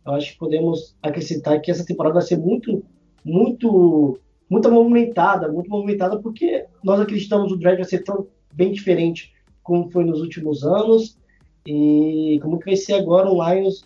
[0.05, 2.83] eu acho que podemos acrescentar que essa temporada vai ser muito,
[3.25, 8.73] muito, muito movimentada, muito movimentada, porque nós acreditamos que o draft vai ser tão bem
[8.73, 11.19] diferente como foi nos últimos anos,
[11.67, 13.85] e como que vai ser agora o Lions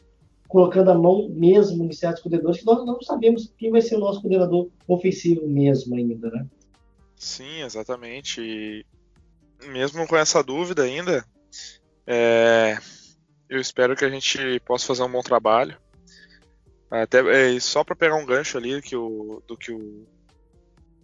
[0.51, 4.01] colocando a mão mesmo em certos coordenadores, que nós não sabemos quem vai ser o
[4.01, 6.45] nosso coordenador ofensivo mesmo ainda, né?
[7.15, 8.41] Sim, exatamente.
[8.41, 8.85] E
[9.69, 11.25] mesmo com essa dúvida ainda,
[12.05, 12.77] é,
[13.49, 15.79] eu espero que a gente possa fazer um bom trabalho.
[16.91, 20.05] Até é, só para pegar um gancho ali que o, do que o,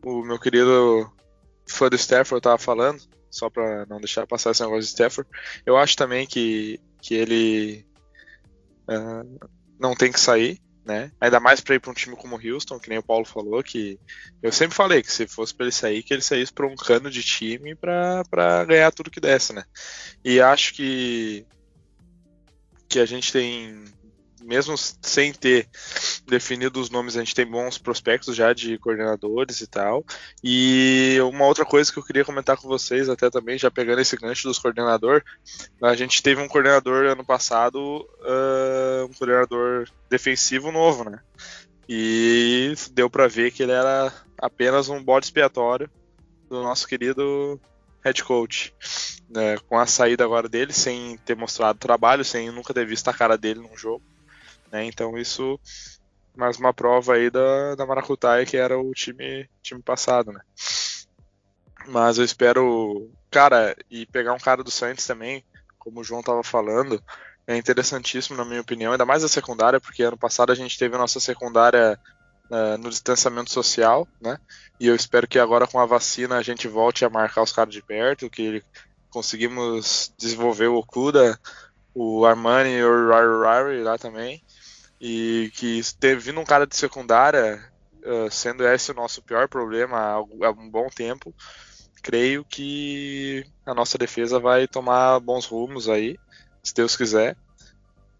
[0.05, 1.09] o meu querido
[1.69, 3.01] fã do Stafford estava falando,
[3.37, 5.29] só para não deixar passar esse negócio de Stafford,
[5.65, 7.87] eu acho também que, que ele
[8.89, 11.11] uh, não tem que sair, né?
[11.21, 13.63] Ainda mais para ir para um time como o Houston, que nem o Paulo falou,
[13.63, 13.99] que
[14.43, 17.11] eu sempre falei que se fosse para ele sair, que ele saísse para um cano
[17.11, 19.65] de time para ganhar tudo que desse, né?
[20.25, 21.47] E acho que
[22.89, 23.85] que a gente tem
[24.47, 25.69] mesmo sem ter
[26.27, 30.05] definido os nomes, a gente tem bons prospectos já de coordenadores e tal.
[30.43, 34.17] E uma outra coisa que eu queria comentar com vocês, até também, já pegando esse
[34.17, 35.25] gancho dos coordenadores,
[35.83, 37.79] a gente teve um coordenador ano passado,
[38.21, 41.21] uh, um coordenador defensivo novo, né?
[41.89, 45.91] E deu para ver que ele era apenas um bode expiatório
[46.49, 47.61] do nosso querido
[48.05, 48.73] head coach.
[49.29, 53.13] Né, com a saída agora dele, sem ter mostrado trabalho, sem nunca ter visto a
[53.13, 54.01] cara dele num jogo.
[54.77, 54.85] Né?
[54.85, 55.59] Então isso
[56.37, 60.41] mais uma prova aí da, da Maracutaia que era o time, time passado, né?
[61.89, 65.43] Mas eu espero, cara, e pegar um cara do Santos também,
[65.79, 67.03] como o João tava falando,
[67.47, 70.95] é interessantíssimo na minha opinião, ainda mais a secundária, porque ano passado a gente teve
[70.95, 71.99] a nossa secundária
[72.51, 74.37] uh, no distanciamento social, né?
[74.79, 77.73] E eu espero que agora com a vacina a gente volte a marcar os caras
[77.73, 78.63] de perto, que
[79.09, 81.39] conseguimos desenvolver o Okuda,
[81.95, 84.43] o Armani e o Rari lá também.
[85.01, 87.63] E que ter vindo um cara de secundária,
[88.05, 91.35] uh, sendo esse o nosso pior problema há, há um bom tempo,
[92.03, 96.17] creio que a nossa defesa vai tomar bons rumos aí,
[96.63, 97.37] se Deus quiser.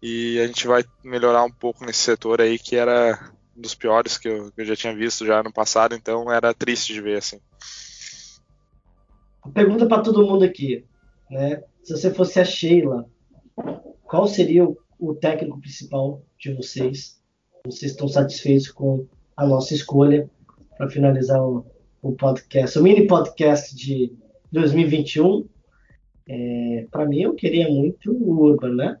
[0.01, 4.17] E a gente vai melhorar um pouco nesse setor aí que era um dos piores
[4.17, 7.17] que eu, que eu já tinha visto já no passado, então era triste de ver
[7.17, 7.39] assim.
[9.53, 10.85] Pergunta para todo mundo aqui,
[11.31, 11.63] né?
[11.83, 13.09] Se você fosse a Sheila,
[14.03, 17.21] qual seria o, o técnico principal de vocês?
[17.65, 19.05] Vocês estão satisfeitos com
[19.35, 20.29] a nossa escolha
[20.77, 21.65] para finalizar o,
[22.01, 24.11] o podcast, o mini podcast de
[24.51, 25.47] 2021?
[26.29, 28.97] É, para mim, eu queria muito o Urban, né?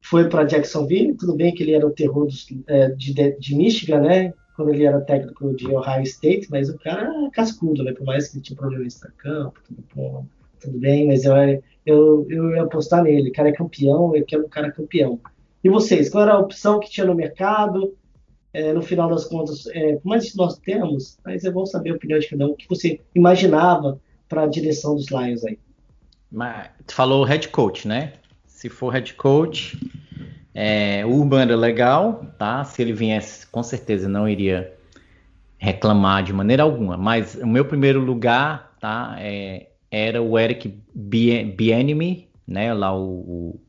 [0.00, 4.00] Foi para Jacksonville, tudo bem que ele era o terror dos, é, de, de Michigan,
[4.00, 4.32] né?
[4.56, 7.92] Quando ele era técnico de Ohio State, mas o cara é cascudo, né?
[7.92, 10.26] Por mais que ele tinha problemas no campo, tudo bom,
[10.60, 11.34] tudo bem, mas eu,
[11.84, 13.30] eu, eu ia apostar nele.
[13.30, 15.20] O cara é campeão, eu quero um cara campeão.
[15.62, 17.94] E vocês, qual era a opção que tinha no mercado?
[18.52, 21.94] É, no final das contas, é, mais que nós temos, mas é bom saber a
[21.94, 25.58] opinião de cada um, o que você imaginava para a direção dos Lions aí.
[26.30, 28.14] Mas, tu falou head coach, né?
[28.46, 29.78] Se for head coach,
[30.54, 32.64] é, o Urban era legal, tá?
[32.64, 34.74] Se ele viesse, com certeza não iria
[35.58, 36.96] reclamar de maneira alguma.
[36.96, 39.16] Mas o meu primeiro lugar, tá?
[39.18, 42.72] É, era o Eric Bienemy, né?
[42.72, 43.60] Lá o, o,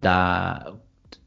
[0.00, 0.74] da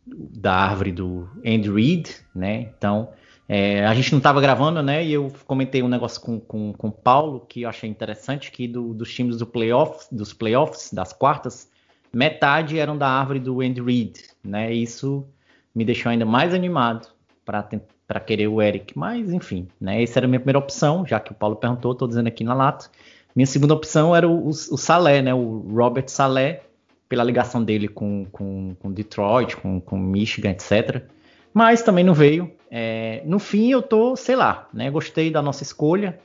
[0.05, 2.69] da árvore do Andy Reid, né?
[2.77, 3.09] Então
[3.53, 5.05] é, a gente não estava gravando, né?
[5.05, 8.65] E eu comentei um negócio com, com, com o Paulo que eu achei interessante, que
[8.67, 11.69] do, dos times do playoff, dos playoffs, das quartas,
[12.13, 14.73] metade eram da árvore do Andy Reid, né?
[14.73, 15.27] Isso
[15.75, 17.09] me deixou ainda mais animado
[17.43, 18.97] para querer o Eric.
[18.97, 20.01] Mas, enfim, né?
[20.01, 22.53] Essa era a minha primeira opção, já que o Paulo perguntou, estou dizendo aqui na
[22.53, 22.89] lata.
[23.35, 25.33] Minha segunda opção era o, o, o Salé, né?
[25.33, 26.63] O Robert Salé,
[27.07, 31.05] pela ligação dele com, com, com Detroit, com, com Michigan, etc
[31.53, 32.51] mas também não veio.
[32.69, 34.89] É, no fim, eu tô, sei lá, né?
[34.89, 36.19] Gostei da nossa escolha.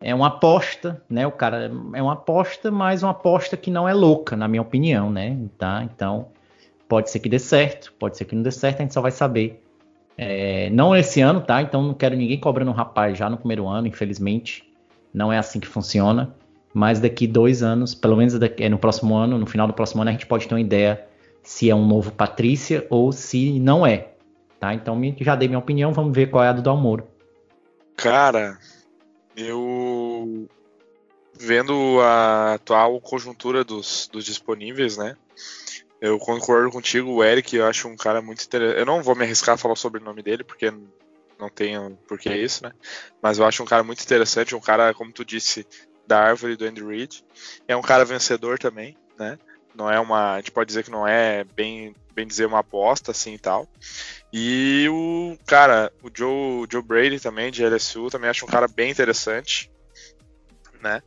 [0.00, 1.26] É uma aposta, né?
[1.26, 5.10] O cara é uma aposta, mas uma aposta que não é louca, na minha opinião,
[5.10, 5.36] né?
[5.58, 5.82] Tá?
[5.84, 6.28] Então,
[6.88, 9.12] pode ser que dê certo, pode ser que não dê certo, a gente só vai
[9.12, 9.62] saber.
[10.16, 11.62] É, não esse ano, tá?
[11.62, 14.71] Então, não quero ninguém cobrando um rapaz já no primeiro ano, infelizmente.
[15.12, 16.34] Não é assim que funciona.
[16.74, 20.00] Mas daqui dois anos, pelo menos daqui, é no próximo ano, no final do próximo
[20.02, 21.06] ano, a gente pode ter uma ideia
[21.42, 24.12] se é um novo Patrícia ou se não é.
[24.58, 24.72] Tá?
[24.72, 27.06] Então já dei minha opinião, vamos ver qual é a do Dalmoro.
[27.96, 28.58] Cara,
[29.36, 30.48] eu
[31.38, 35.16] vendo a atual conjuntura dos, dos disponíveis, né?
[36.00, 38.78] Eu concordo contigo, o Eric, eu acho um cara muito interessante.
[38.78, 40.72] Eu não vou me arriscar a falar sobre o nome dele, porque
[41.42, 42.72] não tenho por que isso, né?
[43.20, 45.66] Mas eu acho um cara muito interessante, um cara, como tu disse,
[46.06, 47.24] da árvore do Andy Reid.
[47.66, 49.38] É um cara vencedor também, né?
[49.74, 50.34] Não é uma.
[50.34, 53.68] A gente pode dizer que não é bem, bem dizer uma aposta assim e tal.
[54.32, 58.90] E o cara, o Joe, Joe Brady também, de LSU, também acho um cara bem
[58.90, 59.70] interessante,
[60.80, 61.02] né?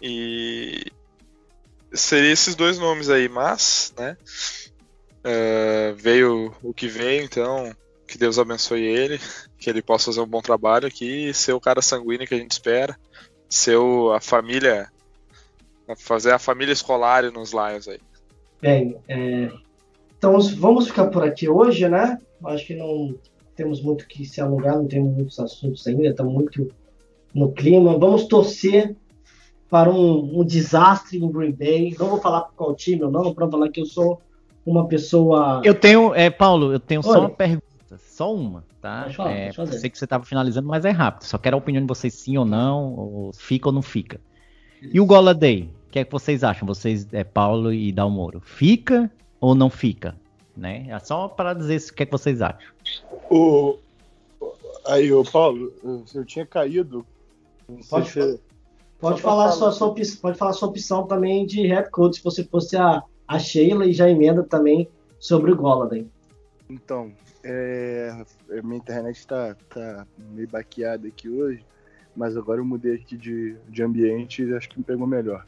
[0.00, 0.84] E
[1.94, 4.16] seria esses dois nomes aí, mas, né?
[5.24, 7.74] Uh, veio o que veio, então
[8.12, 9.18] que Deus abençoe ele,
[9.62, 12.38] que ele possa fazer um bom trabalho aqui e ser o cara sanguíneo que a
[12.38, 12.98] gente espera,
[13.48, 14.88] ser o, a família,
[15.96, 18.00] fazer a família escolar nos Lions aí.
[18.60, 19.50] Bem, é,
[20.18, 22.18] então vamos ficar por aqui hoje, né?
[22.44, 23.14] Acho que não
[23.54, 26.68] temos muito que se alongar, não temos muitos assuntos ainda, estamos muito
[27.32, 27.96] no clima.
[27.98, 28.96] Vamos torcer
[29.70, 31.94] para um, um desastre em Green Bay.
[31.98, 34.20] Não vou falar qual time ou não, para falar que eu sou
[34.66, 35.62] uma pessoa.
[35.64, 37.12] Eu tenho, é, Paulo, eu tenho Oi.
[37.12, 37.71] só uma pergunta,
[38.12, 39.10] só uma, tá?
[39.10, 41.24] Falar, é, eu sei que você estava finalizando, mas é rápido.
[41.24, 44.20] Só quero a opinião de vocês, sim ou não, ou fica ou não fica.
[44.82, 45.70] E o Goladay?
[45.88, 46.66] O que é que vocês acham?
[46.66, 50.14] Vocês, é Paulo e Dalmoro, fica ou não fica?
[50.54, 50.86] Né?
[50.88, 52.60] É só para dizer o que, é que vocês acham.
[53.30, 53.78] O...
[54.86, 55.72] Aí, o Paulo,
[56.14, 57.06] eu tinha caído.
[57.88, 58.40] Pode, se...
[59.00, 62.44] pode, falar sua, sua, opção, pode falar sua opção também de head coach, se você
[62.44, 64.86] fosse a, a Sheila e já emenda também
[65.18, 66.06] sobre o Golladay.
[66.68, 68.24] Então, é,
[68.62, 71.64] minha internet está tá meio baqueada aqui hoje,
[72.14, 75.46] mas agora eu mudei aqui de, de ambiente e acho que me pegou melhor.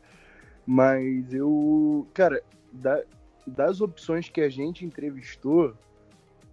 [0.67, 3.03] Mas eu, cara, da,
[3.47, 5.75] das opções que a gente entrevistou,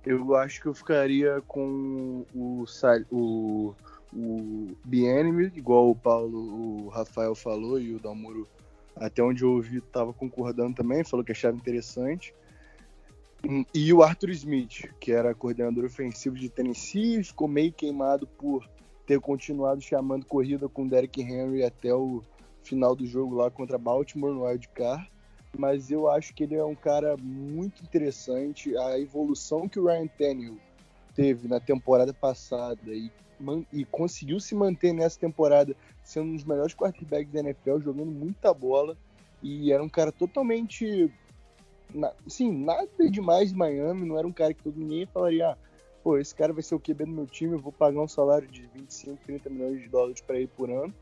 [0.06, 2.66] eu acho que eu ficaria com o,
[3.12, 3.76] o,
[4.14, 4.78] o
[5.56, 8.48] igual o Paulo, o Rafael falou e o Dalmuro,
[8.96, 12.34] até onde eu ouvi, estava concordando também, falou que achava interessante.
[13.74, 18.70] E o Arthur Smith, que era coordenador ofensivo de Tennessee, ficou meio queimado por
[19.06, 22.22] ter continuado chamando corrida com Derrick Henry até o
[22.64, 25.12] final do jogo lá contra Baltimore no Wild Card
[25.58, 28.76] mas eu acho que ele é um cara muito interessante.
[28.78, 30.60] A evolução que o Ryan Tannehill
[31.14, 33.12] teve na temporada passada e,
[33.72, 38.54] e conseguiu se manter nessa temporada sendo um dos melhores quarterbacks da NFL, jogando muita
[38.54, 38.98] bola
[39.44, 41.12] e era um cara totalmente
[42.28, 45.58] sim, nada demais de Miami, não era um cara que todo ninguém falaria, ah,
[46.04, 48.48] pô, esse cara vai ser o QB do meu time, eu vou pagar um salário
[48.48, 50.94] de 25, 30 milhões de dólares para ele por ano.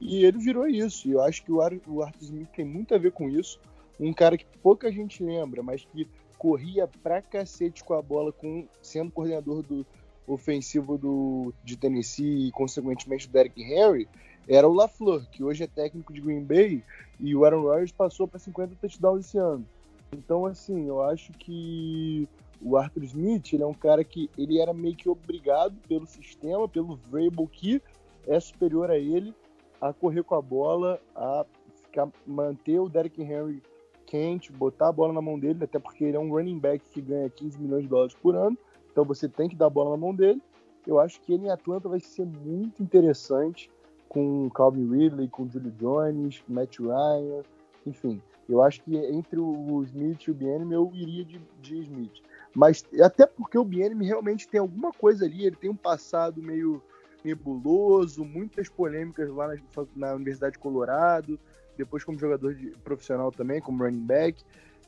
[0.00, 1.08] E ele virou isso.
[1.08, 3.58] E eu acho que o, Ar o Arthur Smith tem muito a ver com isso.
[3.98, 6.06] Um cara que pouca gente lembra, mas que
[6.38, 9.86] corria pra cacete com a bola, com, sendo coordenador do
[10.26, 14.08] ofensivo do, de Tennessee e, consequentemente, do Derrick Henry,
[14.48, 16.82] era o LaFleur, que hoje é técnico de Green Bay,
[17.18, 19.66] e o Aaron Rodgers passou para 50 touchdowns esse ano.
[20.12, 22.28] Então, assim, eu acho que
[22.60, 26.68] o Arthur Smith, ele é um cara que ele era meio que obrigado pelo sistema,
[26.68, 27.82] pelo Vrabel, que
[28.26, 29.34] é superior a ele,
[29.80, 31.44] a correr com a bola, a
[31.82, 33.62] ficar, manter o Derrick Henry
[34.06, 37.00] quente, botar a bola na mão dele, até porque ele é um running back que
[37.00, 38.56] ganha 15 milhões de dólares por ano,
[38.90, 40.40] então você tem que dar a bola na mão dele.
[40.86, 43.68] Eu acho que ele em Atlanta vai ser muito interessante
[44.08, 47.42] com Calvin Ridley, com Julio Jones, Matt Ryan,
[47.84, 48.22] enfim.
[48.48, 52.22] Eu acho que entre o Smith e o Bienemy eu iria de, de Smith.
[52.54, 56.82] Mas até porque o Bienemy realmente tem alguma coisa ali, ele tem um passado meio
[57.24, 59.56] nebuloso, muitas polêmicas lá na,
[59.96, 61.38] na Universidade de Colorado,
[61.76, 64.42] depois como jogador de, profissional também, como running back,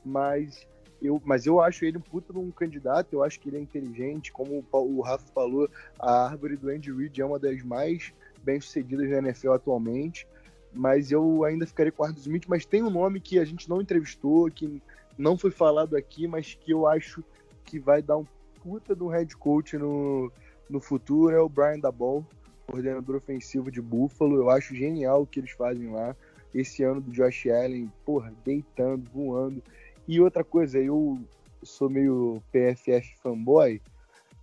[0.05, 0.67] mas
[1.03, 4.33] eu, mas eu acho ele um puta um candidato, eu acho que ele é inteligente,
[4.33, 9.11] como o, o Rafa falou, a árvore do Andy Reid é uma das mais bem-sucedidas
[9.11, 10.27] na NFL atualmente,
[10.73, 13.69] mas eu ainda ficaria com o Arthur Smith, mas tem um nome que a gente
[13.69, 14.81] não entrevistou, que
[15.17, 17.25] não foi falado aqui, mas que eu acho
[17.65, 18.27] que vai dar um
[18.63, 20.33] puta do head coach no,
[20.69, 22.25] no futuro, é o Brian Dabol,
[22.67, 26.15] coordenador ofensivo de Buffalo, eu acho genial o que eles fazem lá,
[26.55, 29.63] esse ano do Josh Allen, porra, deitando, voando,
[30.07, 31.19] e outra coisa, eu
[31.63, 33.81] sou meio PFF fanboy,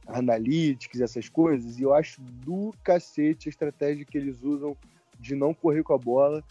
[0.08, 4.78] analytics, essas coisas, e eu acho do cacete a estratégia que eles usam
[5.26, 6.44] de não correr com a bola.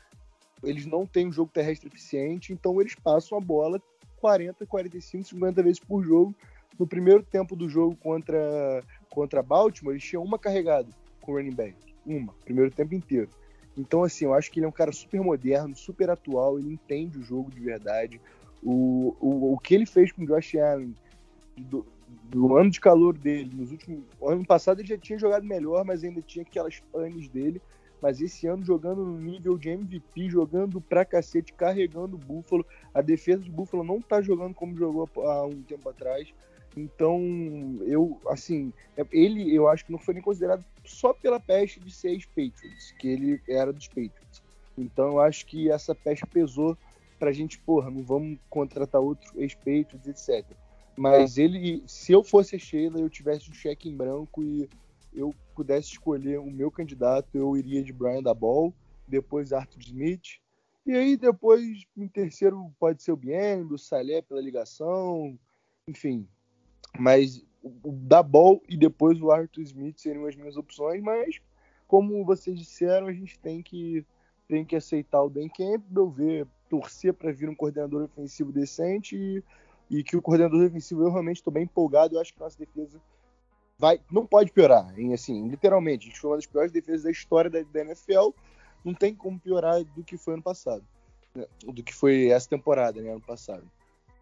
[0.62, 3.80] Eles não têm um jogo terrestre eficiente, então eles passam a bola
[4.16, 6.34] 40, 45, 50 vezes por jogo.
[6.78, 10.88] No primeiro tempo do jogo contra, contra Baltimore, eles tinham uma carregada
[11.20, 11.76] com o running back.
[12.04, 13.28] Uma, primeiro tempo inteiro.
[13.76, 17.18] Então, assim, eu acho que ele é um cara super moderno, super atual, ele entende
[17.18, 18.20] o jogo de verdade.
[18.62, 20.94] O, o, o que ele fez com o Josh Allen
[21.56, 21.86] do,
[22.24, 24.04] do ano de calor dele, nos últimos.
[24.22, 27.60] Ano passado ele já tinha jogado melhor, mas ainda tinha aquelas panes dele.
[28.04, 32.66] Mas esse ano jogando no nível de MVP, jogando pra cacete, carregando o Buffalo.
[32.92, 36.28] A defesa de Buffalo não tá jogando como jogou há um tempo atrás.
[36.76, 37.18] Então,
[37.86, 38.74] eu, assim,
[39.10, 43.08] ele eu acho que não foi nem considerado só pela peste de ser ex-Patriots, que
[43.08, 44.42] ele era dos Patriots.
[44.76, 46.76] Então, eu acho que essa peste pesou
[47.18, 50.44] pra gente, porra, não vamos contratar outro ex-Patriots, etc.
[50.94, 54.68] Mas ele, se eu fosse a Sheila, eu tivesse um cheque em branco e
[55.14, 58.74] eu pudesse escolher o meu candidato, eu iria de Brian da Ball,
[59.06, 60.40] depois Arthur Smith,
[60.86, 65.38] e aí depois em terceiro pode ser o Bien, o Salé pela ligação,
[65.88, 66.28] enfim.
[66.98, 71.40] Mas o da Ball e depois o Arthur Smith seriam as minhas opções, mas
[71.86, 74.04] como vocês disseram, a gente tem que
[74.46, 79.42] tem que aceitar o Dan Campbell, ver, torcer para vir um coordenador ofensivo decente e
[79.90, 82.14] e que o coordenador defensivo eu realmente estou bem empolgado.
[82.14, 83.00] Eu acho que nossa defesa
[83.78, 84.98] vai, não pode piorar.
[84.98, 88.30] Em, assim, literalmente, a gente foi uma das piores defesas da história da, da NFL.
[88.84, 90.84] Não tem como piorar do que foi ano passado,
[91.34, 91.46] né?
[91.64, 93.64] do que foi essa temporada, né, ano passado.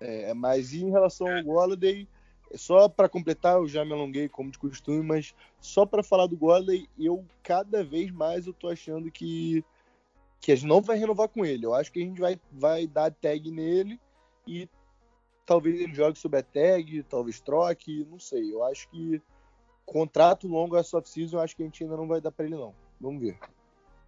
[0.01, 2.09] É, mas em relação ao Golladay,
[2.55, 6.37] só para completar, eu já me alonguei como de costume, mas só para falar do
[6.37, 9.65] Golladay, eu cada vez mais eu tô achando que
[10.41, 11.65] que a gente não vai renovar com ele.
[11.65, 13.99] Eu acho que a gente vai, vai dar tag nele
[14.45, 14.69] e
[15.47, 18.53] talvez ele jogue sob a tag, talvez troque, não sei.
[18.53, 19.23] Eu acho que
[19.85, 22.57] contrato longo essa off-season, eu acho que a gente ainda não vai dar para ele
[22.57, 22.75] não.
[23.01, 23.39] Vamos ver.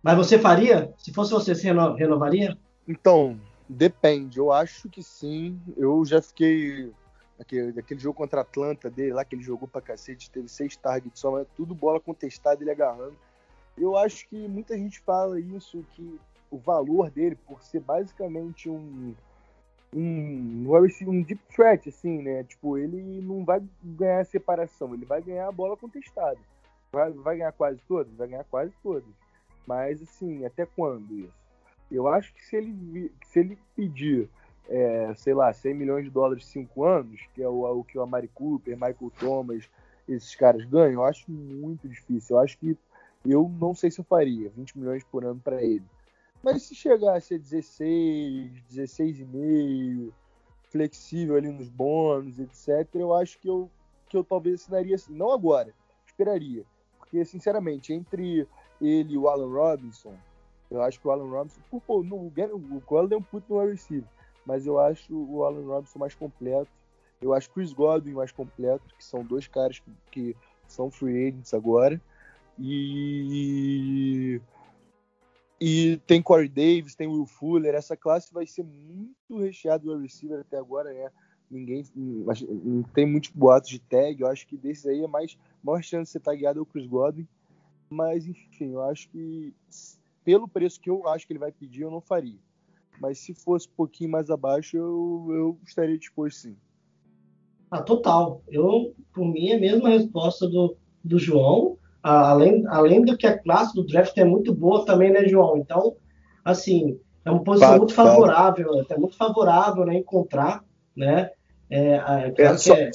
[0.02, 0.92] Mas você faria?
[0.98, 2.56] Se fosse você, você renovaria?
[2.86, 4.38] Então, depende.
[4.38, 5.60] Eu acho que sim.
[5.76, 6.92] Eu já fiquei
[7.38, 10.76] aquele, aquele jogo contra a Atlanta dele lá que ele jogou pra cacete, teve seis
[10.76, 13.16] targets só, mas tudo bola contestada, ele agarrando.
[13.76, 16.20] Eu acho que muita gente fala isso, que
[16.50, 19.14] o valor dele, por ser basicamente um
[19.94, 20.66] um,
[21.06, 22.42] um deep threat, assim, né?
[22.44, 26.38] Tipo, ele não vai ganhar separação, ele vai ganhar a bola contestada.
[26.92, 28.12] Vai, vai ganhar quase todas?
[28.14, 29.08] Vai ganhar quase todas.
[29.66, 31.44] Mas, assim, até quando isso?
[31.90, 34.28] Eu acho que se ele, se ele pedir,
[34.68, 37.96] é, sei lá, 100 milhões de dólares em 5 anos, que é o, o que
[37.96, 39.68] o Amari Cooper, Michael Thomas,
[40.08, 42.36] esses caras ganham, eu acho muito difícil.
[42.36, 42.76] Eu acho que
[43.24, 45.84] eu não sei se eu faria 20 milhões por ano para ele.
[46.44, 50.12] Mas se chegasse a 16, 16,5,
[50.64, 53.70] flexível ali nos bônus, etc., eu acho que eu,
[54.10, 55.14] que eu talvez assinaria assim.
[55.14, 55.72] Não agora,
[56.06, 56.66] esperaria.
[56.98, 58.46] Porque, sinceramente, entre
[58.78, 60.14] ele e o Alan Robinson,
[60.70, 61.62] eu acho que o Alan Robinson.
[61.86, 64.08] Pô, no, o Golden é um puto no receiver,
[64.44, 66.70] mas eu acho o Alan Robinson mais completo.
[67.22, 70.36] Eu acho Chris Godwin mais completo, que são dois caras que, que
[70.68, 71.98] são free agents agora.
[72.58, 74.42] E
[75.66, 77.74] e tem Corey Davis, tem Will Fuller.
[77.74, 81.10] Essa classe vai ser muito recheada do receiver até agora, né?
[81.50, 84.20] Ninguém não tem muitos boatos de tag.
[84.20, 86.86] Eu acho que desses aí é mais maior chance de ser tagueado é o Chris
[86.86, 87.26] Godwin.
[87.88, 89.54] Mas enfim, eu acho que
[90.22, 92.38] pelo preço que eu acho que ele vai pedir, eu não faria.
[93.00, 96.56] Mas se fosse um pouquinho mais abaixo, eu, eu estaria disposto sim.
[97.70, 98.42] Ah, total.
[98.48, 101.73] Eu, por mim, é a mesma resposta do, do João.
[102.06, 105.56] Ah, além, além do que a classe do draft é muito boa também, né, João?
[105.56, 105.96] Então,
[106.44, 108.92] assim, é uma posição muito favorável, fato.
[108.92, 110.62] é muito favorável, né, encontrar,
[110.94, 111.30] né?
[111.70, 112.90] É, é, é, só, é...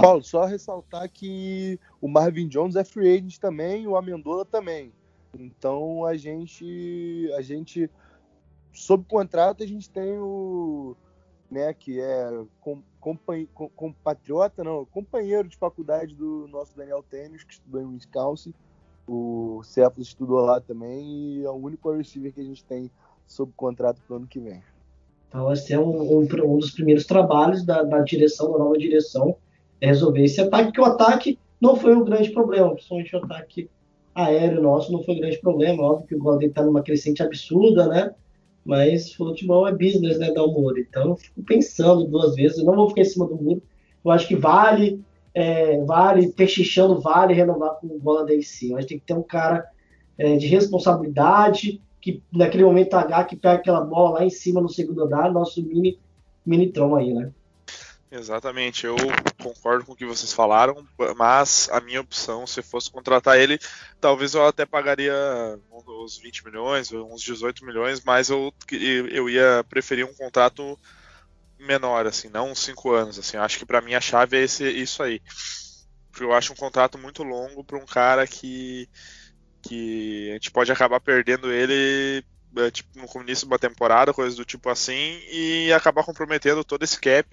[0.00, 4.90] Paulo, só ressaltar que o Marvin Jones é free agent também, o Amendola também.
[5.38, 7.90] Então a gente, a gente,
[8.72, 10.96] sob contrato, a gente tem o,
[11.50, 17.80] né, que é com, compatriota, não, companheiro de faculdade do nosso Daniel Tênis, que estudou
[17.80, 18.52] em Wisconsin.
[19.06, 22.90] O Cephas estudou lá também e é o único receiver que a gente tem
[23.26, 24.62] sob contrato para o ano que vem.
[25.28, 29.36] Então vai ser um, um, um dos primeiros trabalhos da, da, direção, da nova direção,
[29.80, 33.70] é resolver esse ataque, que o ataque não foi um grande problema, principalmente o ataque
[34.14, 35.82] aéreo nosso não foi um grande problema.
[35.82, 38.14] Óbvio que o Golden está numa crescente absurda, né?
[38.68, 40.78] Mas futebol é business, né, Dá muro.
[40.78, 42.58] Então eu fico pensando duas vezes.
[42.58, 43.62] Eu não vou ficar em cima do muro.
[44.04, 45.02] Eu acho que vale,
[45.32, 48.72] é, vale, pechichando, vale renovar com o bola da sim.
[48.72, 49.66] Mas tem que ter um cara
[50.18, 54.68] é, de responsabilidade, que naquele momento H que pega aquela bola lá em cima no
[54.68, 55.98] segundo andar, nosso mini,
[56.44, 57.32] mini Tron aí, né?
[58.10, 58.96] Exatamente, eu
[59.42, 63.58] concordo com o que vocês falaram, mas a minha opção, se fosse contratar ele,
[64.00, 65.14] talvez eu até pagaria
[65.70, 68.52] uns 20 milhões, uns 18 milhões, mas eu,
[69.10, 70.78] eu ia preferir um contrato
[71.58, 73.18] menor, assim, não uns 5 anos.
[73.18, 75.20] Assim, acho que para mim a chave é esse, isso aí.
[76.10, 78.88] Porque eu acho um contrato muito longo para um cara que,
[79.62, 82.24] que a gente pode acabar perdendo ele
[82.72, 86.98] tipo, no começo de uma temporada, coisas do tipo assim, e acabar comprometendo todo esse
[87.00, 87.26] cap,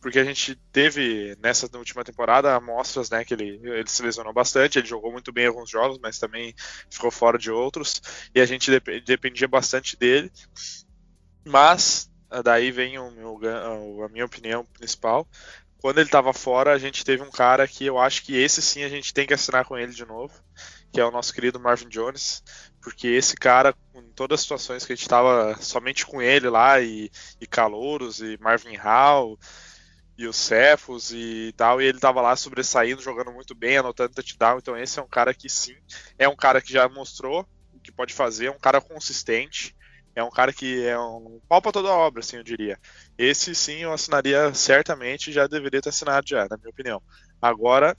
[0.00, 4.78] porque a gente teve nessa última temporada amostras, né, que ele, ele se lesionou bastante,
[4.78, 6.54] ele jogou muito bem em alguns jogos, mas também
[6.90, 8.00] ficou fora de outros,
[8.34, 10.30] e a gente dep dependia bastante dele,
[11.46, 12.10] mas
[12.44, 13.40] daí vem o meu,
[14.04, 15.28] a minha opinião principal,
[15.80, 18.82] quando ele estava fora, a gente teve um cara que eu acho que esse sim
[18.84, 20.32] a gente tem que assinar com ele de novo,
[20.92, 22.42] que é o nosso querido Marvin Jones,
[22.80, 26.80] porque esse cara, em todas as situações que a gente estava somente com ele lá,
[26.80, 27.10] e,
[27.40, 29.38] e Calouros, e Marvin Hall,
[30.16, 34.58] e os Cephos e tal, e ele estava lá sobressaindo, jogando muito bem, anotando touchdown,
[34.58, 35.76] então esse é um cara que sim,
[36.18, 39.74] é um cara que já mostrou o que pode fazer, é um cara consistente,
[40.14, 42.78] é um cara que é um pau pra toda obra, assim, eu diria.
[43.16, 47.02] Esse sim eu assinaria certamente, já deveria ter assinado já, na minha opinião.
[47.40, 47.96] Agora,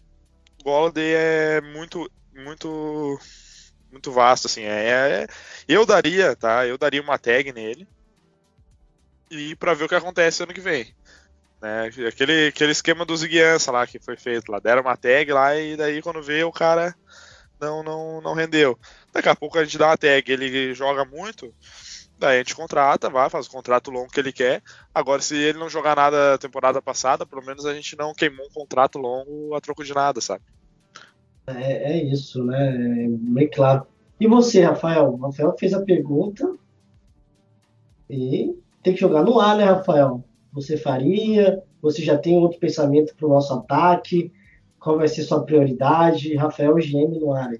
[0.64, 3.20] Golladay é muito, muito
[3.92, 4.64] muito vasto, assim.
[4.64, 5.28] É, é,
[5.68, 6.66] eu daria, tá?
[6.66, 7.88] Eu daria uma tag nele
[9.32, 10.94] e para ver o que acontece ano que vem.
[11.62, 11.90] Né?
[12.08, 15.78] Aquele, aquele esquema dos guiança lá que foi feito lá, deram uma tag lá e
[15.78, 16.94] daí quando vê o cara
[17.60, 18.78] não, não, não rendeu.
[19.14, 21.54] Daqui a pouco a gente dá uma tag, ele joga muito,
[22.18, 24.62] daí a gente contrata, vai, faz o contrato longo que ele quer.
[24.94, 28.54] Agora, se ele não jogar nada temporada passada, pelo menos a gente não queimou um
[28.54, 30.44] contrato longo a troco de nada, sabe?
[31.48, 33.06] É, é isso, né?
[33.06, 33.86] É bem claro.
[34.20, 35.14] E você, Rafael?
[35.14, 36.56] O Rafael fez a pergunta
[38.10, 40.24] e tem que jogar no ar, né, Rafael?
[40.54, 41.62] Você faria?
[41.82, 44.32] Você já tem outro pensamento para o nosso ataque?
[44.80, 46.36] Qual vai ser sua prioridade?
[46.36, 47.52] Rafael GM no ar.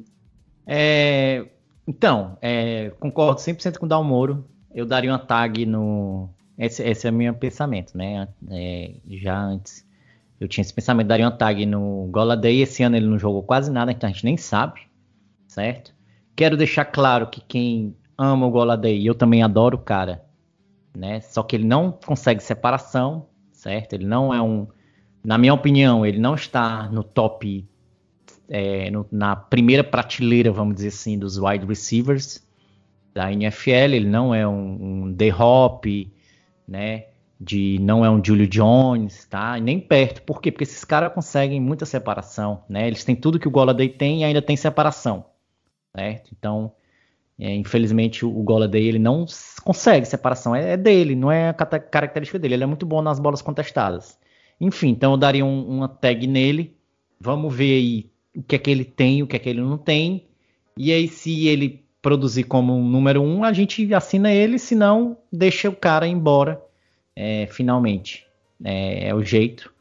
[0.68, 1.48] É,
[1.88, 4.46] então, é, concordo 100% com o Dalmoro.
[4.74, 6.30] Eu daria uma tag no.
[6.58, 8.28] Esse, esse é o meu pensamento, né?
[8.50, 9.86] É, já antes
[10.42, 12.62] eu tinha esse pensamento, daria uma tag no Goladay.
[12.62, 14.82] Esse ano ele não jogou quase nada, então a gente nem sabe,
[15.48, 15.94] certo?
[16.36, 20.26] Quero deixar claro que quem ama o Goladay, eu também adoro o cara,
[20.98, 21.22] né?
[21.22, 23.94] Só que ele não consegue separação, certo?
[23.94, 24.66] Ele não é um,
[25.24, 27.64] na minha opinião, ele não está no top,
[28.50, 32.44] é, no, na primeira prateleira, vamos dizer assim, dos wide receivers
[33.14, 33.94] da NFL.
[33.94, 35.86] Ele não é um, um D-Hop,
[36.68, 37.11] né?
[37.42, 39.58] De não é um Julio Jones, tá?
[39.60, 40.22] Nem perto.
[40.22, 40.52] Por quê?
[40.52, 42.88] Porque esses caras conseguem muita separação, né?
[42.88, 45.26] Eles têm tudo que o Goladay tem e ainda tem separação,
[45.96, 46.30] certo?
[46.38, 46.72] Então,
[47.40, 49.26] é, infelizmente, o Goladay ele não
[49.64, 50.56] consegue separação.
[50.56, 52.54] É, é, dele, não é a característica dele.
[52.54, 54.20] Ele é muito bom nas bolas contestadas.
[54.60, 56.78] Enfim, então eu daria um, uma tag nele.
[57.20, 59.80] Vamos ver aí o que é que ele tem, o que é que ele não
[59.80, 60.28] tem.
[60.78, 65.18] E aí, se ele produzir como um número um, a gente assina ele, se não,
[65.32, 66.62] deixa o cara embora
[67.16, 68.26] é, finalmente.
[68.64, 69.74] É, é o jeito.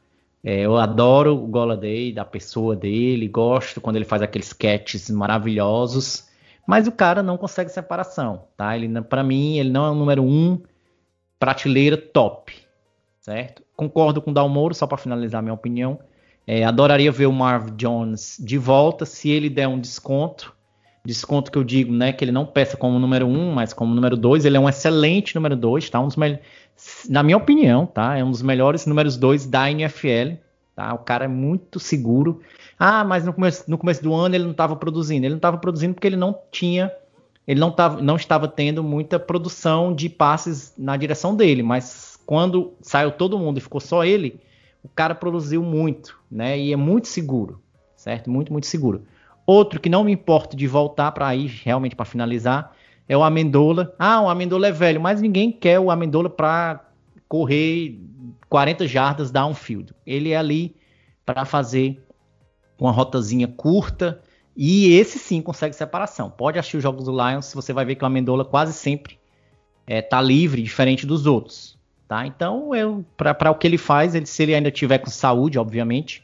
[0.42, 6.28] É, eu adoro o Goladay, da pessoa dele, gosto quando ele faz aqueles sketches maravilhosos,
[6.66, 8.74] mas o cara não consegue separação, tá?
[8.76, 10.58] Ele, para mim, ele não é o número um
[11.38, 12.54] prateleira top,
[13.20, 13.62] certo?
[13.76, 15.98] Concordo com o Dalmoro, só para finalizar minha opinião.
[16.46, 20.54] É, adoraria ver o Marv Jones de volta, se ele der um desconto.
[21.04, 22.12] Desconto que eu digo, né?
[22.12, 24.44] Que ele não peça como número um, mas como número dois.
[24.44, 25.98] Ele é um excelente número dois, tá?
[25.98, 26.44] Um dos melhores
[27.08, 28.16] na minha opinião, tá?
[28.16, 30.36] É um dos melhores números 2 da NFL.
[30.74, 30.94] Tá?
[30.94, 32.40] O cara é muito seguro.
[32.78, 35.26] Ah, mas no começo, no começo do ano ele não estava produzindo.
[35.26, 36.90] Ele não estava produzindo porque ele não tinha.
[37.46, 41.62] Ele não, tava, não estava tendo muita produção de passes na direção dele.
[41.62, 44.40] Mas quando saiu todo mundo e ficou só ele,
[44.82, 46.58] o cara produziu muito, né?
[46.58, 47.60] E é muito seguro,
[47.96, 48.30] certo?
[48.30, 49.02] Muito, muito seguro.
[49.44, 52.74] Outro que não me importa de voltar para aí, realmente para finalizar,
[53.10, 53.92] é o Amendola.
[53.98, 56.88] Ah, o Amendola é velho, mas ninguém quer o Amendola para
[57.28, 57.98] correr
[58.48, 59.92] 40 jardas downfield.
[60.06, 60.76] Ele é ali
[61.26, 62.00] para fazer
[62.78, 64.22] uma rotazinha curta
[64.56, 66.30] e esse sim consegue separação.
[66.30, 69.18] Pode assistir os jogos do Lions, você vai ver que o Amendola quase sempre
[69.88, 71.76] é, livre, diferente dos outros.
[72.06, 72.24] Tá?
[72.24, 72.70] Então,
[73.16, 76.22] para o que ele faz, ele, se ele ainda tiver com saúde, obviamente,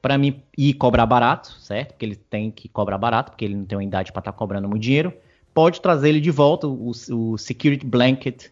[0.00, 1.94] para mim ir cobrar barato, certo?
[1.94, 4.38] Porque ele tem que cobrar barato, porque ele não tem uma idade para estar tá
[4.38, 5.12] cobrando muito dinheiro
[5.58, 8.44] pode trazer ele de volta, o, o security blanket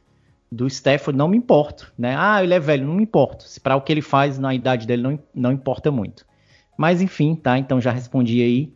[0.51, 2.17] do Stafford, não me importo, né?
[2.19, 3.47] Ah, ele é velho, não me importo.
[3.63, 6.27] Para o que ele faz na idade dele não, não importa muito.
[6.77, 7.57] Mas enfim, tá?
[7.61, 8.73] Então já respondi aí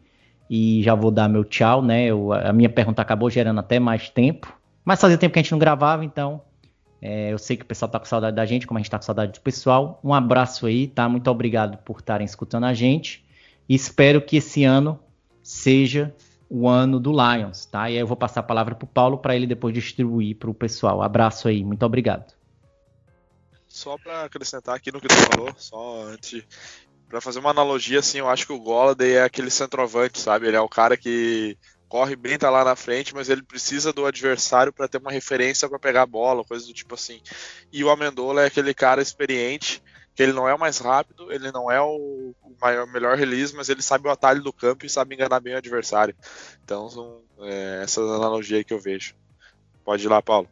[0.49, 2.05] e já vou dar meu tchau, né?
[2.05, 5.51] Eu, a minha pergunta acabou gerando até mais tempo, mas fazia tempo que a gente
[5.51, 6.41] não gravava, então
[7.03, 8.99] é, eu sei que o pessoal tá com saudade da gente, como a gente tá
[9.01, 9.99] com saudade do pessoal.
[10.05, 11.09] Um abraço aí, tá?
[11.09, 13.25] Muito obrigado por estarem escutando a gente.
[13.69, 15.01] E espero que esse ano
[15.43, 16.15] seja
[16.51, 17.89] o ano do Lions, tá?
[17.89, 20.51] E aí eu vou passar a palavra para o Paulo para ele depois distribuir para
[20.51, 21.01] o pessoal.
[21.01, 22.35] Abraço aí, muito obrigado.
[23.69, 26.45] Só para acrescentar aqui no que tu falou, só antes
[27.09, 30.47] para fazer uma analogia assim, eu acho que o Golladay é aquele centroavante, sabe?
[30.47, 31.57] Ele é o cara que
[31.89, 35.69] corre bem, tá lá na frente, mas ele precisa do adversário para ter uma referência
[35.69, 37.21] para pegar a bola, coisa do tipo assim.
[37.73, 39.83] E o Amendola é aquele cara experiente
[40.21, 43.71] que ele não é o mais rápido, ele não é o, maior, melhor release, mas
[43.71, 46.15] ele sabe o atalho do campo e sabe enganar bem o adversário.
[46.63, 49.15] Então, são é, essa analogia que eu vejo.
[49.83, 50.47] Pode ir lá, Paulo.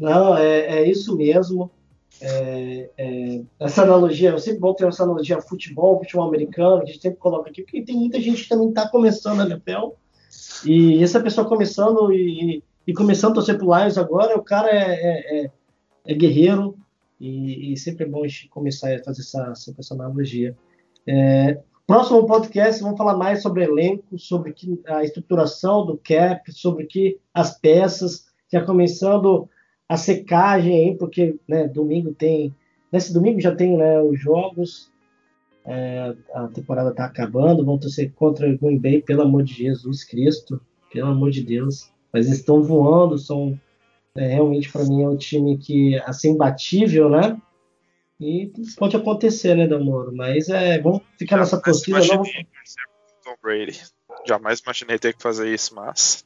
[0.00, 1.70] Não, é, é isso mesmo.
[2.18, 6.98] É, é, essa analogia, eu sempre vou ter essa analogia futebol, futebol americano, a gente
[6.98, 9.90] sempre coloca aqui, porque tem muita gente que também está começando a NFL,
[10.64, 14.80] e essa pessoa começando e, e começando a torcer pro Lions agora, o cara é,
[14.80, 15.50] é, é,
[16.06, 16.74] é guerreiro,
[17.22, 20.56] e, e, sempre é bom a gente começar a fazer essa, essa analogia.
[21.06, 26.84] É, próximo podcast, vamos falar mais sobre elenco, sobre que, a estruturação do cap, sobre
[26.86, 29.48] que as peças, já começando
[29.88, 32.52] a secagem aí, porque né, domingo tem.
[32.90, 34.90] Nesse domingo já tem né, os jogos,
[35.64, 40.02] é, a temporada está acabando, vão torcer contra o Green Bay, pelo amor de Jesus
[40.02, 40.60] Cristo,
[40.92, 41.88] pelo amor de Deus.
[42.12, 43.58] Mas eles estão voando, são
[44.16, 47.40] é, realmente, para mim, é um time que assim imbatível, né?
[48.20, 50.14] E pode acontecer, né, Damoro?
[50.14, 52.00] Mas é, vamos ficar nessa torcida.
[52.00, 53.80] Tom Brady.
[54.26, 56.24] Jamais imaginei ter que fazer isso, mas.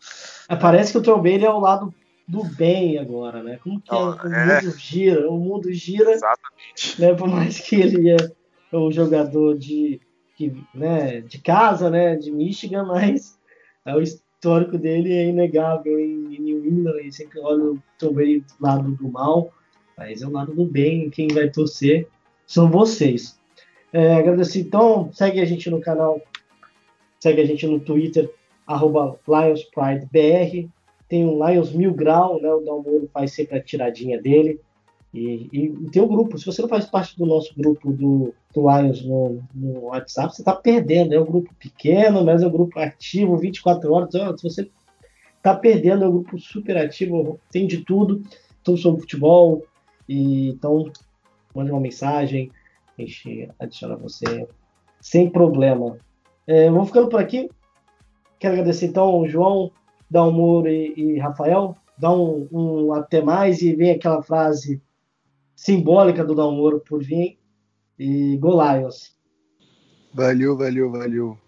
[0.49, 1.95] É, parece que o Tom Brady é o lado
[2.27, 3.59] do bem agora, né?
[3.63, 4.61] Como que é, o é...
[4.61, 5.31] mundo gira?
[5.31, 6.11] O mundo gira.
[6.11, 7.01] Exatamente.
[7.01, 8.17] Né, por mais que ele é
[8.77, 10.01] um jogador de,
[10.37, 12.17] que, né, de casa, né?
[12.17, 13.39] De Michigan, mas
[13.85, 14.03] é o
[14.37, 19.09] histórico dele é inegável em, New England, e sempre olha o Brady do lado do
[19.09, 19.53] mal,
[19.97, 22.07] mas é o lado do bem, quem vai torcer
[22.47, 23.41] são vocês.
[23.93, 24.23] É,
[24.57, 26.21] então, segue a gente no canal,
[27.19, 28.31] segue a gente no Twitter,
[28.67, 30.69] arroba LionsPrideBR,
[31.09, 34.61] tem o Lions Mil Grau, né, o Dalmoro faz sempre a tiradinha dele,
[35.13, 38.35] e, e, e, tem o grupo, se você não faz parte do nosso grupo do,
[38.55, 41.15] do Lions no, no WhatsApp, você está perdendo.
[41.15, 44.09] É um grupo pequeno, mas é um grupo ativo, 24 horas.
[44.09, 44.71] Então, se você
[45.37, 48.23] está perdendo, é um grupo super ativo, tem de tudo,
[48.63, 49.65] tudo sobre futebol.
[50.09, 50.91] E, então,
[51.55, 52.51] mande uma mensagem,
[52.99, 54.47] a gente adiciona você
[55.01, 55.99] sem problema.
[56.47, 57.49] É, vamos ficando por aqui.
[58.39, 59.71] Quero agradecer então ao João,
[60.11, 61.75] Dalmoro e, e Rafael.
[61.97, 64.83] Dá um, um até mais e vem aquela frase
[65.57, 67.39] simbólica do Dalmoro por vir
[67.99, 69.17] e Go Lions.
[70.13, 71.39] Valeu, valeu, valeu.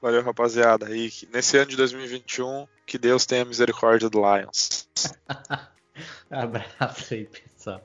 [0.00, 0.90] Valeu, rapaziada.
[0.90, 4.88] E nesse ano de 2021, que Deus tenha misericórdia do Lions.
[6.28, 7.80] Abraço aí, pessoal.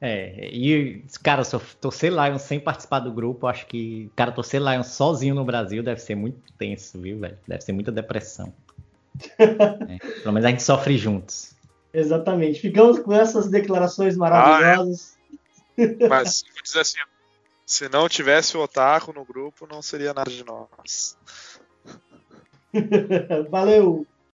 [0.00, 4.60] É, e, cara, se eu torcer Lions sem participar do grupo, acho que, cara, torcer
[4.60, 7.38] Lions sozinho no Brasil deve ser muito tenso, viu, velho?
[7.46, 8.52] Deve ser muita depressão.
[9.38, 11.54] é, pelo menos a gente sofre juntos.
[11.92, 12.60] Exatamente.
[12.60, 15.18] Ficamos com essas declarações maravilhosas.
[16.08, 16.98] Mas vou dizer assim,
[17.66, 21.16] se não tivesse o Otaku no grupo, não seria nada de nós.
[23.50, 24.06] Valeu!